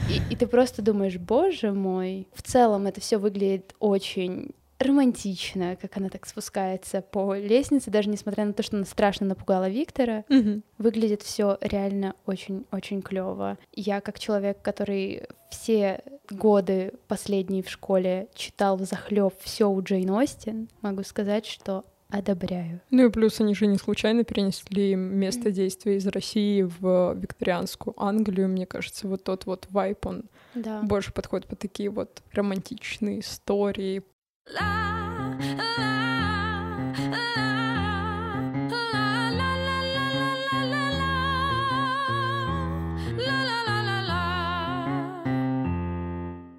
И, 0.09 0.33
и 0.33 0.35
ты 0.35 0.47
просто 0.47 0.81
думаешь, 0.81 1.17
боже 1.17 1.71
мой, 1.71 2.27
в 2.33 2.41
целом 2.41 2.87
это 2.87 2.99
все 2.99 3.17
выглядит 3.17 3.73
очень 3.79 4.51
романтично, 4.79 5.75
как 5.75 5.97
она 5.97 6.09
так 6.09 6.25
спускается 6.25 7.01
по 7.01 7.35
лестнице, 7.35 7.91
даже 7.91 8.09
несмотря 8.09 8.45
на 8.45 8.53
то, 8.53 8.63
что 8.63 8.77
она 8.77 8.85
страшно 8.85 9.25
напугала 9.25 9.69
Виктора, 9.69 10.23
угу. 10.29 10.61
выглядит 10.77 11.23
все 11.23 11.57
реально 11.61 12.15
очень-очень 12.25 13.01
клево. 13.01 13.57
Я 13.73 14.01
как 14.01 14.19
человек, 14.19 14.61
который 14.61 15.23
все 15.49 16.01
годы 16.29 16.93
последние 17.07 17.63
в 17.63 17.69
школе 17.69 18.27
читал 18.35 18.77
в 18.77 18.83
захлеб 18.83 19.33
все 19.41 19.69
у 19.69 19.81
Джейн 19.81 20.09
Остин, 20.11 20.69
могу 20.81 21.03
сказать, 21.03 21.45
что 21.45 21.85
одобряю. 22.09 22.81
Ну 22.89 23.07
и 23.07 23.11
плюс 23.11 23.41
они 23.41 23.53
же 23.53 23.67
не 23.67 23.77
случайно 23.77 24.23
перенесли 24.23 24.95
место 24.95 25.51
действия 25.51 25.97
из 25.97 26.07
России 26.07 26.61
в 26.61 27.13
викторианскую 27.15 27.93
Англию. 28.01 28.47
Мне 28.47 28.65
кажется, 28.65 29.07
вот 29.07 29.23
тот 29.23 29.45
вот 29.45 29.67
вайп, 29.69 30.05
он 30.05 30.23
да. 30.55 30.81
больше 30.83 31.11
подходит 31.11 31.47
по 31.47 31.55
такие 31.55 31.89
вот 31.89 32.21
романтичные 32.31 33.19
истории, 33.19 34.03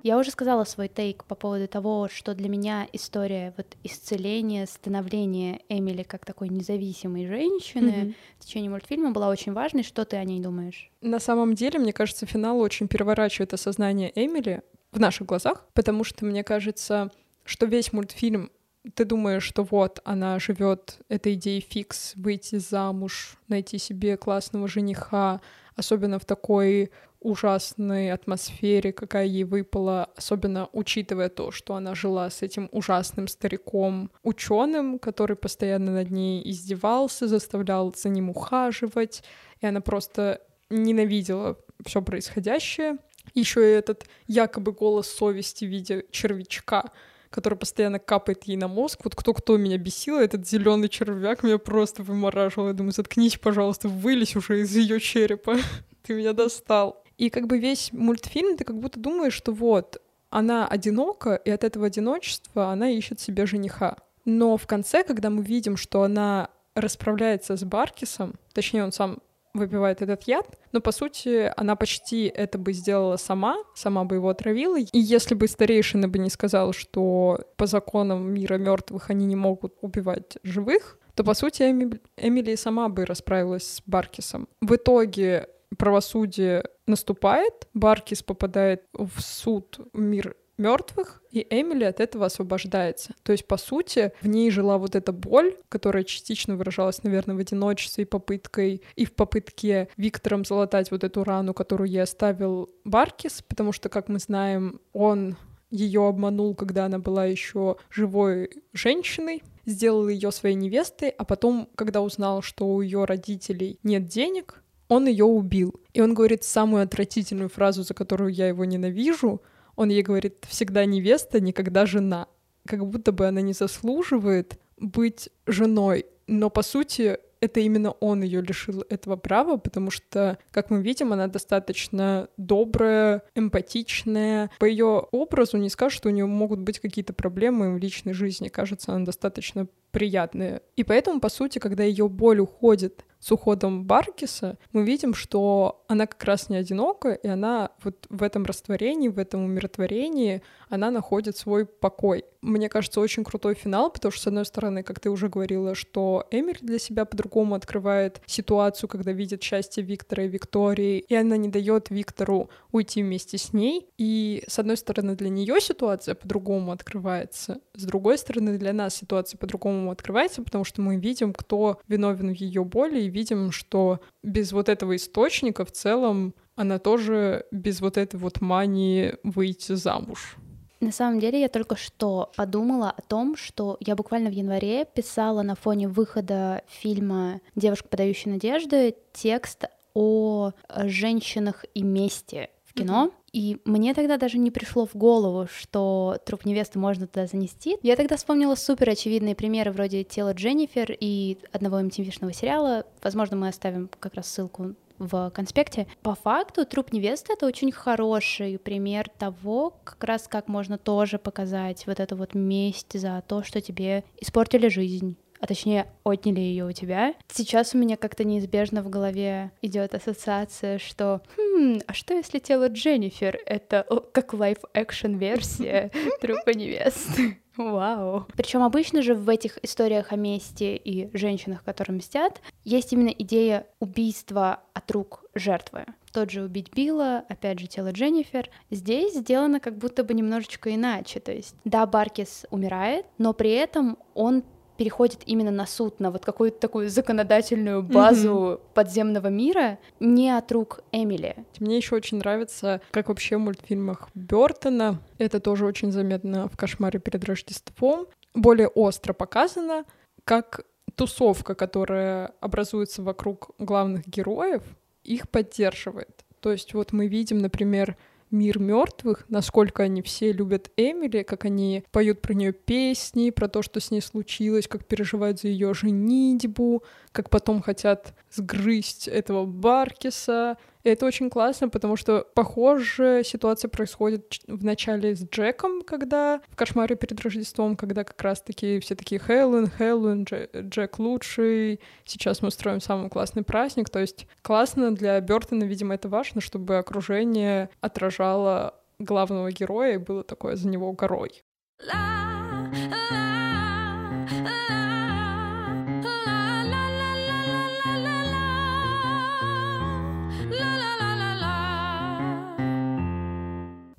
Я 0.08 0.16
уже 0.16 0.30
сказала 0.30 0.64
свой 0.64 0.88
тейк 0.88 1.24
по 1.24 1.34
поводу 1.34 1.68
того, 1.68 2.08
что 2.10 2.34
для 2.34 2.48
меня 2.48 2.88
история 2.94 3.52
вот 3.58 3.76
исцеления, 3.84 4.64
становления 4.64 5.60
Эмили 5.68 6.02
как 6.02 6.24
такой 6.24 6.48
независимой 6.48 7.26
женщины 7.26 7.90
mm-hmm. 7.90 8.14
в 8.38 8.44
течение 8.46 8.70
мультфильма 8.70 9.10
была 9.10 9.28
очень 9.28 9.52
важной. 9.52 9.82
Что 9.82 10.06
ты 10.06 10.16
о 10.16 10.24
ней 10.24 10.40
думаешь? 10.40 10.90
На 11.02 11.20
самом 11.20 11.54
деле, 11.54 11.78
мне 11.78 11.92
кажется, 11.92 12.24
финал 12.24 12.58
очень 12.58 12.88
переворачивает 12.88 13.52
осознание 13.52 14.10
Эмили 14.14 14.62
в 14.92 14.98
наших 14.98 15.26
глазах, 15.26 15.66
потому 15.74 16.04
что 16.04 16.24
мне 16.24 16.42
кажется, 16.42 17.10
что 17.48 17.64
весь 17.64 17.94
мультфильм 17.94 18.50
ты 18.94 19.06
думаешь, 19.06 19.42
что 19.42 19.64
вот 19.64 20.00
она 20.04 20.38
живет 20.38 20.98
этой 21.08 21.32
идеей 21.32 21.60
фикс, 21.60 22.12
выйти 22.14 22.56
замуж, 22.56 23.38
найти 23.48 23.78
себе 23.78 24.18
классного 24.18 24.68
жениха, 24.68 25.40
особенно 25.74 26.18
в 26.18 26.26
такой 26.26 26.90
ужасной 27.20 28.12
атмосфере, 28.12 28.92
какая 28.92 29.24
ей 29.24 29.44
выпала, 29.44 30.10
особенно 30.14 30.68
учитывая 30.72 31.30
то, 31.30 31.50
что 31.50 31.74
она 31.74 31.94
жила 31.94 32.28
с 32.28 32.42
этим 32.42 32.68
ужасным 32.70 33.28
стариком 33.28 34.10
ученым, 34.22 34.98
который 34.98 35.36
постоянно 35.36 35.92
над 35.92 36.10
ней 36.10 36.42
издевался, 36.48 37.28
заставлял 37.28 37.94
за 37.96 38.10
ним 38.10 38.28
ухаживать, 38.28 39.24
и 39.62 39.66
она 39.66 39.80
просто 39.80 40.42
ненавидела 40.68 41.56
все 41.84 42.02
происходящее. 42.02 42.98
Еще 43.34 43.60
и 43.60 43.74
этот 43.74 44.04
якобы 44.26 44.72
голос 44.72 45.08
совести 45.08 45.64
в 45.64 45.68
виде 45.68 46.04
червячка, 46.10 46.92
который 47.30 47.58
постоянно 47.58 47.98
капает 47.98 48.44
ей 48.44 48.56
на 48.56 48.68
мозг. 48.68 49.00
Вот 49.04 49.14
кто-кто 49.14 49.56
меня 49.56 49.78
бесил, 49.78 50.18
этот 50.18 50.46
зеленый 50.48 50.88
червяк 50.88 51.42
меня 51.42 51.58
просто 51.58 52.02
вымораживал. 52.02 52.68
Я 52.68 52.74
думаю, 52.74 52.92
заткнись, 52.92 53.38
пожалуйста, 53.38 53.88
вылезь 53.88 54.36
уже 54.36 54.60
из 54.60 54.74
ее 54.74 55.00
черепа. 55.00 55.56
Ты 56.02 56.14
меня 56.14 56.32
достал. 56.32 57.02
И 57.18 57.30
как 57.30 57.46
бы 57.46 57.58
весь 57.58 57.92
мультфильм 57.92 58.56
ты 58.56 58.62
как 58.62 58.78
будто 58.78 59.00
думаешь, 59.00 59.32
что 59.32 59.52
вот, 59.52 60.00
она 60.30 60.68
одинока, 60.68 61.34
и 61.34 61.50
от 61.50 61.64
этого 61.64 61.86
одиночества 61.86 62.68
она 62.68 62.90
ищет 62.90 63.18
себе 63.18 63.44
жениха. 63.44 63.96
Но 64.24 64.56
в 64.56 64.66
конце, 64.68 65.02
когда 65.02 65.28
мы 65.28 65.42
видим, 65.42 65.76
что 65.76 66.02
она 66.02 66.50
расправляется 66.74 67.56
с 67.56 67.64
Баркисом, 67.64 68.34
точнее, 68.52 68.84
он 68.84 68.92
сам 68.92 69.18
выпивает 69.54 70.02
этот 70.02 70.24
яд, 70.24 70.46
но 70.72 70.80
по 70.80 70.92
сути 70.92 71.52
она 71.56 71.76
почти 71.76 72.26
это 72.26 72.58
бы 72.58 72.72
сделала 72.72 73.16
сама, 73.16 73.56
сама 73.74 74.04
бы 74.04 74.16
его 74.16 74.28
отравила. 74.28 74.78
И 74.78 74.88
если 74.92 75.34
бы 75.34 75.48
старейшина 75.48 76.08
бы 76.08 76.18
не 76.18 76.30
сказал, 76.30 76.72
что 76.72 77.40
по 77.56 77.66
законам 77.66 78.32
мира 78.32 78.58
мертвых 78.58 79.10
они 79.10 79.26
не 79.26 79.36
могут 79.36 79.74
убивать 79.80 80.38
живых, 80.42 80.98
то 81.14 81.24
по 81.24 81.34
сути 81.34 81.62
Эми... 81.62 82.00
Эмили 82.16 82.54
сама 82.54 82.88
бы 82.88 83.04
расправилась 83.04 83.66
с 83.66 83.82
Баркисом. 83.86 84.48
В 84.60 84.76
итоге 84.76 85.48
правосудие 85.76 86.64
наступает, 86.86 87.68
Баркис 87.74 88.22
попадает 88.22 88.84
в 88.92 89.20
суд 89.20 89.80
мир 89.92 90.36
мертвых, 90.58 91.22
и 91.30 91.46
Эмили 91.48 91.84
от 91.84 92.00
этого 92.00 92.26
освобождается. 92.26 93.14
То 93.22 93.32
есть, 93.32 93.46
по 93.46 93.56
сути, 93.56 94.12
в 94.20 94.26
ней 94.26 94.50
жила 94.50 94.78
вот 94.78 94.94
эта 94.96 95.12
боль, 95.12 95.56
которая 95.68 96.04
частично 96.04 96.56
выражалась, 96.56 97.02
наверное, 97.02 97.36
в 97.36 97.38
одиночестве 97.38 98.02
и 98.02 98.06
попыткой, 98.06 98.82
и 98.96 99.04
в 99.04 99.14
попытке 99.14 99.88
Виктором 99.96 100.44
залатать 100.44 100.90
вот 100.90 101.04
эту 101.04 101.24
рану, 101.24 101.54
которую 101.54 101.88
ей 101.88 102.02
оставил 102.02 102.70
Баркис, 102.84 103.42
потому 103.42 103.72
что, 103.72 103.88
как 103.88 104.08
мы 104.08 104.18
знаем, 104.18 104.80
он 104.92 105.36
ее 105.70 106.06
обманул, 106.06 106.54
когда 106.54 106.86
она 106.86 106.98
была 106.98 107.26
еще 107.26 107.76
живой 107.90 108.50
женщиной, 108.72 109.42
сделал 109.66 110.08
ее 110.08 110.32
своей 110.32 110.54
невестой, 110.54 111.10
а 111.10 111.24
потом, 111.24 111.68
когда 111.74 112.00
узнал, 112.00 112.42
что 112.42 112.66
у 112.66 112.80
ее 112.80 113.04
родителей 113.04 113.78
нет 113.82 114.06
денег, 114.06 114.62
он 114.88 115.06
ее 115.06 115.24
убил. 115.24 115.78
И 115.92 116.00
он 116.00 116.14
говорит 116.14 116.42
самую 116.44 116.82
отвратительную 116.82 117.50
фразу, 117.50 117.82
за 117.82 117.94
которую 117.94 118.32
я 118.32 118.48
его 118.48 118.64
ненавижу. 118.64 119.42
Он 119.78 119.90
ей 119.90 120.02
говорит 120.02 120.44
«всегда 120.48 120.84
невеста, 120.86 121.38
никогда 121.38 121.86
жена». 121.86 122.26
Как 122.66 122.84
будто 122.84 123.12
бы 123.12 123.28
она 123.28 123.40
не 123.42 123.52
заслуживает 123.52 124.58
быть 124.76 125.30
женой. 125.46 126.06
Но, 126.26 126.50
по 126.50 126.62
сути, 126.62 127.16
это 127.40 127.60
именно 127.60 127.92
он 127.92 128.22
ее 128.22 128.42
лишил 128.42 128.84
этого 128.88 129.14
права, 129.14 129.56
потому 129.56 129.92
что, 129.92 130.36
как 130.50 130.70
мы 130.70 130.82
видим, 130.82 131.12
она 131.12 131.28
достаточно 131.28 132.28
добрая, 132.36 133.22
эмпатичная. 133.36 134.50
По 134.58 134.64
ее 134.64 135.06
образу 135.12 135.56
не 135.58 135.70
скажешь, 135.70 135.96
что 135.96 136.08
у 136.08 136.12
нее 136.12 136.26
могут 136.26 136.58
быть 136.58 136.80
какие-то 136.80 137.12
проблемы 137.12 137.72
в 137.72 137.78
личной 137.78 138.14
жизни. 138.14 138.48
Кажется, 138.48 138.92
она 138.92 139.04
достаточно 139.04 139.68
приятная. 139.92 140.60
И 140.74 140.82
поэтому, 140.82 141.20
по 141.20 141.28
сути, 141.28 141.60
когда 141.60 141.84
ее 141.84 142.08
боль 142.08 142.40
уходит 142.40 143.04
с 143.20 143.32
уходом 143.32 143.84
Баркиса, 143.84 144.58
мы 144.72 144.84
видим, 144.84 145.14
что 145.14 145.84
она 145.88 146.06
как 146.06 146.22
раз 146.24 146.48
не 146.48 146.56
одинока, 146.56 147.12
и 147.12 147.26
она 147.26 147.70
вот 147.82 148.06
в 148.08 148.22
этом 148.22 148.44
растворении, 148.44 149.08
в 149.08 149.18
этом 149.18 149.44
умиротворении, 149.44 150.42
она 150.68 150.90
находит 150.90 151.36
свой 151.36 151.66
покой. 151.66 152.24
Мне 152.40 152.68
кажется, 152.68 153.00
очень 153.00 153.24
крутой 153.24 153.54
финал, 153.54 153.90
потому 153.90 154.12
что, 154.12 154.22
с 154.22 154.26
одной 154.28 154.44
стороны, 154.44 154.82
как 154.82 155.00
ты 155.00 155.10
уже 155.10 155.28
говорила, 155.28 155.74
что 155.74 156.26
Эмили 156.30 156.58
для 156.60 156.78
себя 156.78 157.04
по-другому 157.04 157.54
открывает 157.54 158.20
ситуацию, 158.26 158.88
когда 158.88 159.12
видит 159.12 159.42
счастье 159.42 159.82
Виктора 159.82 160.24
и 160.24 160.28
Виктории, 160.28 160.98
и 160.98 161.14
она 161.14 161.36
не 161.36 161.48
дает 161.48 161.90
Виктору 161.90 162.50
уйти 162.70 163.02
вместе 163.02 163.38
с 163.38 163.52
ней. 163.52 163.88
И, 163.98 164.44
с 164.46 164.58
одной 164.58 164.76
стороны, 164.76 165.16
для 165.16 165.30
нее 165.30 165.60
ситуация 165.60 166.14
по-другому 166.14 166.72
открывается, 166.72 167.60
с 167.74 167.84
другой 167.84 168.18
стороны, 168.18 168.56
для 168.58 168.72
нас 168.72 168.94
ситуация 168.94 169.38
по-другому 169.38 169.90
открывается, 169.90 170.42
потому 170.42 170.64
что 170.64 170.80
мы 170.80 170.96
видим, 170.96 171.32
кто 171.32 171.80
виновен 171.88 172.34
в 172.34 172.36
ее 172.36 172.64
боли, 172.64 173.00
и 173.00 173.08
видим, 173.08 173.50
что 173.50 174.00
без 174.22 174.52
вот 174.52 174.68
этого 174.68 174.94
источника 174.94 175.64
в 175.64 175.72
целом 175.72 176.34
она 176.54 176.78
тоже 176.78 177.46
без 177.52 177.80
вот 177.80 177.96
этой 177.96 178.16
вот 178.16 178.40
мании 178.40 179.14
выйти 179.22 179.74
замуж. 179.74 180.36
На 180.80 180.92
самом 180.92 181.18
деле 181.18 181.40
я 181.40 181.48
только 181.48 181.76
что 181.76 182.30
подумала 182.36 182.90
о 182.90 183.02
том, 183.02 183.36
что 183.36 183.76
я 183.80 183.96
буквально 183.96 184.30
в 184.30 184.32
январе 184.32 184.84
писала 184.84 185.42
на 185.42 185.56
фоне 185.56 185.88
выхода 185.88 186.62
фильма 186.68 187.40
«Девушка, 187.56 187.88
подающая 187.88 188.32
надежды» 188.32 188.94
текст 189.12 189.64
о 189.94 190.52
женщинах 190.84 191.64
и 191.74 191.82
мести 191.82 192.48
в 192.64 192.74
кино. 192.74 193.06
Mm-hmm. 193.06 193.18
И 193.32 193.60
мне 193.64 193.92
тогда 193.92 194.16
даже 194.16 194.38
не 194.38 194.50
пришло 194.50 194.86
в 194.86 194.94
голову, 194.94 195.48
что 195.52 196.18
труп 196.24 196.44
невесты 196.44 196.78
можно 196.78 197.06
туда 197.06 197.26
занести. 197.26 197.76
Я 197.82 197.96
тогда 197.96 198.16
вспомнила 198.16 198.54
супер 198.54 198.88
очевидные 198.90 199.34
примеры 199.34 199.72
вроде 199.72 200.04
тела 200.04 200.32
Дженнифер 200.32 200.96
и 200.98 201.38
одного 201.52 201.80
MTV-шного 201.80 202.32
сериала. 202.32 202.86
Возможно, 203.02 203.36
мы 203.36 203.48
оставим 203.48 203.90
как 204.00 204.14
раз 204.14 204.28
ссылку 204.28 204.74
в 204.98 205.30
конспекте. 205.30 205.86
По 206.02 206.14
факту 206.14 206.64
труп 206.64 206.92
невесты— 206.92 207.32
это 207.34 207.46
очень 207.46 207.72
хороший 207.72 208.58
пример 208.58 209.08
того, 209.18 209.78
как 209.84 210.02
раз 210.04 210.28
как 210.28 210.48
можно 210.48 210.78
тоже 210.78 211.18
показать 211.18 211.86
вот 211.86 212.00
эту 212.00 212.16
вот 212.16 212.34
месть 212.34 212.98
за 212.98 213.22
то, 213.26 213.42
что 213.42 213.60
тебе 213.60 214.04
испортили 214.20 214.68
жизнь 214.68 215.16
а 215.40 215.46
точнее 215.46 215.86
отняли 216.04 216.40
ее 216.40 216.64
у 216.64 216.72
тебя. 216.72 217.14
Сейчас 217.32 217.74
у 217.74 217.78
меня 217.78 217.96
как-то 217.96 218.24
неизбежно 218.24 218.82
в 218.82 218.90
голове 218.90 219.52
идет 219.62 219.94
ассоциация, 219.94 220.78
что 220.78 221.22
хм, 221.36 221.78
а 221.86 221.92
что 221.92 222.14
если 222.14 222.38
тело 222.38 222.68
Дженнифер 222.68 223.38
это 223.46 223.86
как 224.12 224.34
live-action 224.34 225.16
версия 225.16 225.90
трупа 226.20 226.50
невесты? 226.50 227.38
Вау. 227.58 228.26
Причем 228.36 228.62
обычно 228.62 229.02
же 229.02 229.14
в 229.14 229.28
этих 229.28 229.58
историях 229.64 230.12
о 230.12 230.16
мести 230.16 230.80
и 230.82 231.10
женщинах, 231.16 231.64
которые 231.64 231.96
мстят, 231.96 232.40
есть 232.64 232.92
именно 232.92 233.08
идея 233.08 233.66
убийства 233.80 234.60
от 234.74 234.90
рук 234.92 235.24
жертвы. 235.34 235.84
Тот 236.12 236.30
же 236.30 236.42
убить 236.42 236.72
Билла, 236.72 237.24
опять 237.28 237.58
же, 237.58 237.66
тело 237.66 237.92
Дженнифер. 237.92 238.48
Здесь 238.70 239.14
сделано 239.14 239.60
как 239.60 239.76
будто 239.76 240.04
бы 240.04 240.14
немножечко 240.14 240.74
иначе. 240.74 241.20
То 241.20 241.32
есть, 241.32 241.56
да, 241.64 241.84
Баркис 241.84 242.46
умирает, 242.50 243.06
но 243.18 243.32
при 243.32 243.50
этом 243.50 243.98
он 244.14 244.44
переходит 244.78 245.20
именно 245.26 245.50
на 245.50 245.66
суд, 245.66 246.00
на 246.00 246.10
вот 246.10 246.24
какую-то 246.24 246.58
такую 246.58 246.88
законодательную 246.88 247.82
базу 247.82 248.30
mm-hmm. 248.30 248.60
подземного 248.74 249.26
мира, 249.26 249.78
не 250.00 250.30
от 250.30 250.50
рук 250.52 250.80
Эмили. 250.92 251.36
Мне 251.58 251.76
еще 251.76 251.96
очень 251.96 252.18
нравится, 252.18 252.80
как 252.92 253.08
вообще 253.08 253.36
в 253.36 253.40
мультфильмах 253.40 254.08
Бертона, 254.14 255.02
это 255.18 255.40
тоже 255.40 255.66
очень 255.66 255.92
заметно 255.92 256.48
в 256.48 256.56
«Кошмаре 256.56 257.00
перед 257.00 257.24
Рождеством», 257.24 258.06
более 258.34 258.68
остро 258.68 259.12
показано, 259.12 259.84
как 260.24 260.64
тусовка, 260.94 261.54
которая 261.54 262.32
образуется 262.40 263.02
вокруг 263.02 263.50
главных 263.58 264.06
героев, 264.06 264.62
их 265.02 265.28
поддерживает. 265.28 266.24
То 266.40 266.52
есть 266.52 266.72
вот 266.72 266.92
мы 266.92 267.08
видим, 267.08 267.38
например, 267.38 267.96
мир 268.30 268.58
мертвых, 268.58 269.24
насколько 269.28 269.82
они 269.82 270.02
все 270.02 270.32
любят 270.32 270.70
Эмили, 270.76 271.22
как 271.22 271.44
они 271.44 271.84
поют 271.90 272.20
про 272.20 272.34
нее 272.34 272.52
песни, 272.52 273.30
про 273.30 273.48
то, 273.48 273.62
что 273.62 273.80
с 273.80 273.90
ней 273.90 274.00
случилось, 274.00 274.68
как 274.68 274.86
переживают 274.86 275.40
за 275.40 275.48
ее 275.48 275.74
женитьбу, 275.74 276.82
как 277.12 277.30
потом 277.30 277.62
хотят 277.62 278.14
сгрызть 278.30 279.08
этого 279.08 279.44
Баркиса. 279.44 280.56
Это 280.90 281.06
очень 281.06 281.30
классно, 281.30 281.68
потому 281.68 281.96
что 281.96 282.26
похожая 282.34 283.22
ситуация 283.22 283.68
происходит 283.68 284.40
в 284.46 284.64
начале 284.64 285.14
с 285.14 285.24
Джеком, 285.28 285.82
когда 285.82 286.40
в 286.48 286.56
«Кошмаре 286.56 286.96
перед 286.96 287.20
Рождеством», 287.20 287.76
когда 287.76 288.04
как 288.04 288.20
раз-таки 288.22 288.80
все 288.80 288.94
такие 288.94 289.18
«Хэллоуин, 289.20 289.68
Хэллоуин, 289.68 290.24
Джек 290.24 290.98
лучший, 290.98 291.80
сейчас 292.04 292.42
мы 292.42 292.48
устроим 292.48 292.80
самый 292.80 293.10
классный 293.10 293.42
праздник». 293.42 293.90
То 293.90 293.98
есть 293.98 294.26
классно 294.42 294.94
для 294.94 295.20
Бертона, 295.20 295.64
видимо, 295.64 295.94
это 295.94 296.08
важно, 296.08 296.40
чтобы 296.40 296.78
окружение 296.78 297.70
отражало 297.80 298.74
главного 298.98 299.52
героя, 299.52 299.94
и 299.94 299.98
было 299.98 300.24
такое 300.24 300.56
за 300.56 300.68
него 300.68 300.92
горой. 300.92 301.42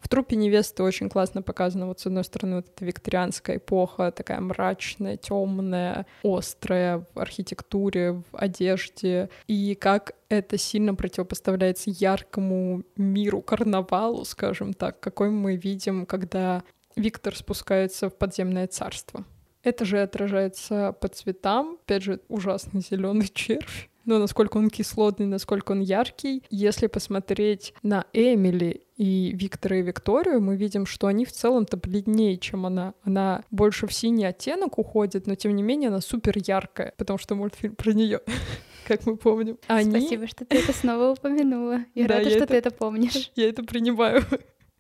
В 0.10 0.12
трупе 0.12 0.38
невесты 0.38 0.82
очень 0.82 1.08
классно 1.08 1.44
показано, 1.44 1.86
вот 1.86 2.00
с 2.00 2.08
одной 2.08 2.24
стороны, 2.24 2.56
вот 2.56 2.68
эта 2.68 2.84
викторианская 2.84 3.58
эпоха, 3.58 4.12
такая 4.12 4.40
мрачная, 4.40 5.18
темная, 5.18 6.08
острая 6.24 7.06
в 7.14 7.20
архитектуре, 7.20 8.14
в 8.14 8.26
одежде, 8.32 9.30
и 9.46 9.76
как 9.76 10.14
это 10.28 10.58
сильно 10.58 10.96
противопоставляется 10.96 11.92
яркому 11.92 12.82
миру 12.98 13.44
карнавалу, 13.44 14.26
скажем 14.26 14.74
так, 14.74 15.00
какой 15.00 15.30
мы 15.30 15.58
видим, 15.58 16.08
когда 16.08 16.64
Виктор 16.96 17.36
спускается 17.36 18.10
в 18.10 18.16
подземное 18.18 18.66
царство. 18.66 19.26
Это 19.62 19.86
же 19.86 20.02
отражается 20.02 20.92
по 21.00 21.08
цветам. 21.08 21.78
Опять 21.84 22.02
же, 22.02 22.20
ужасный 22.30 22.82
зеленый 22.82 23.28
червь. 23.28 23.89
Но 24.06 24.20
насколько 24.20 24.58
он 24.58 24.70
кислотный, 24.70 25.26
насколько 25.26 25.72
он 25.72 25.82
яркий. 25.82 26.44
Если 26.50 26.88
посмотреть 26.88 27.74
на 27.84 28.06
Эмили 28.14 28.84
и 28.98 29.32
Виктора 29.34 29.78
и 29.78 29.82
Викторию, 29.82 30.42
мы 30.42 30.56
видим, 30.56 30.86
что 30.86 31.08
они 31.08 31.26
в 31.26 31.32
целом-то 31.32 31.78
бледнее, 31.78 32.38
чем 32.38 32.66
она. 32.66 32.94
Она 33.04 33.44
больше 33.52 33.88
в 33.88 33.94
синий 33.94 34.26
оттенок 34.26 34.78
уходит, 34.78 35.28
но 35.28 35.36
тем 35.36 35.56
не 35.56 35.64
менее 35.64 35.90
она 35.90 36.02
супер 36.02 36.38
яркая, 36.38 36.94
потому 36.98 37.20
что 37.20 37.36
мультфильм 37.36 37.76
про 37.76 37.94
нее 37.94 38.22
как 38.88 39.06
мы 39.06 39.16
помним. 39.18 39.58
Они... 39.68 39.92
Спасибо, 39.92 40.28
что 40.28 40.46
ты 40.46 40.58
это 40.58 40.74
снова 40.74 41.12
упомянула. 41.12 41.86
Я 41.94 42.08
да, 42.08 42.16
рада, 42.16 42.30
я 42.30 42.36
что 42.36 42.44
это... 42.44 42.48
ты 42.48 42.58
это 42.58 42.72
помнишь. 42.72 43.32
Я 43.36 43.50
это 43.50 43.64
принимаю. 43.64 44.24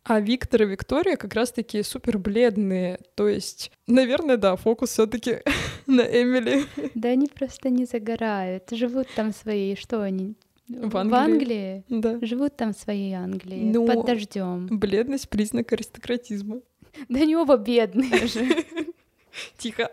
А 0.03 0.19
Виктор 0.19 0.63
и 0.63 0.65
Виктория 0.65 1.15
как 1.17 1.33
раз-таки 1.33 1.83
супер 1.83 2.17
бледные. 2.17 2.99
То 3.15 3.27
есть, 3.27 3.71
наверное, 3.87 4.37
да, 4.37 4.55
фокус 4.55 4.91
все 4.91 5.05
таки 5.05 5.39
на 5.87 6.01
Эмили. 6.01 6.63
Да 6.95 7.09
они 7.09 7.27
просто 7.27 7.69
не 7.69 7.85
загорают, 7.85 8.69
живут 8.71 9.07
там 9.15 9.33
свои, 9.33 9.75
что 9.75 10.01
они? 10.01 10.35
В 10.67 10.95
Англии. 10.97 11.11
В 11.11 11.15
Англии? 11.15 11.83
Да. 11.89 12.19
Живут 12.21 12.55
там 12.55 12.73
своей 12.73 13.13
Англии, 13.13 13.71
Но 13.73 13.85
под 13.85 14.05
дождем. 14.05 14.67
Бледность— 14.69 15.29
признак 15.29 15.71
аристократизма. 15.73 16.61
Да 17.07 17.19
они 17.19 17.35
оба 17.35 17.57
бедные 17.57 18.27
же. 18.27 18.65
Тихо. 19.57 19.89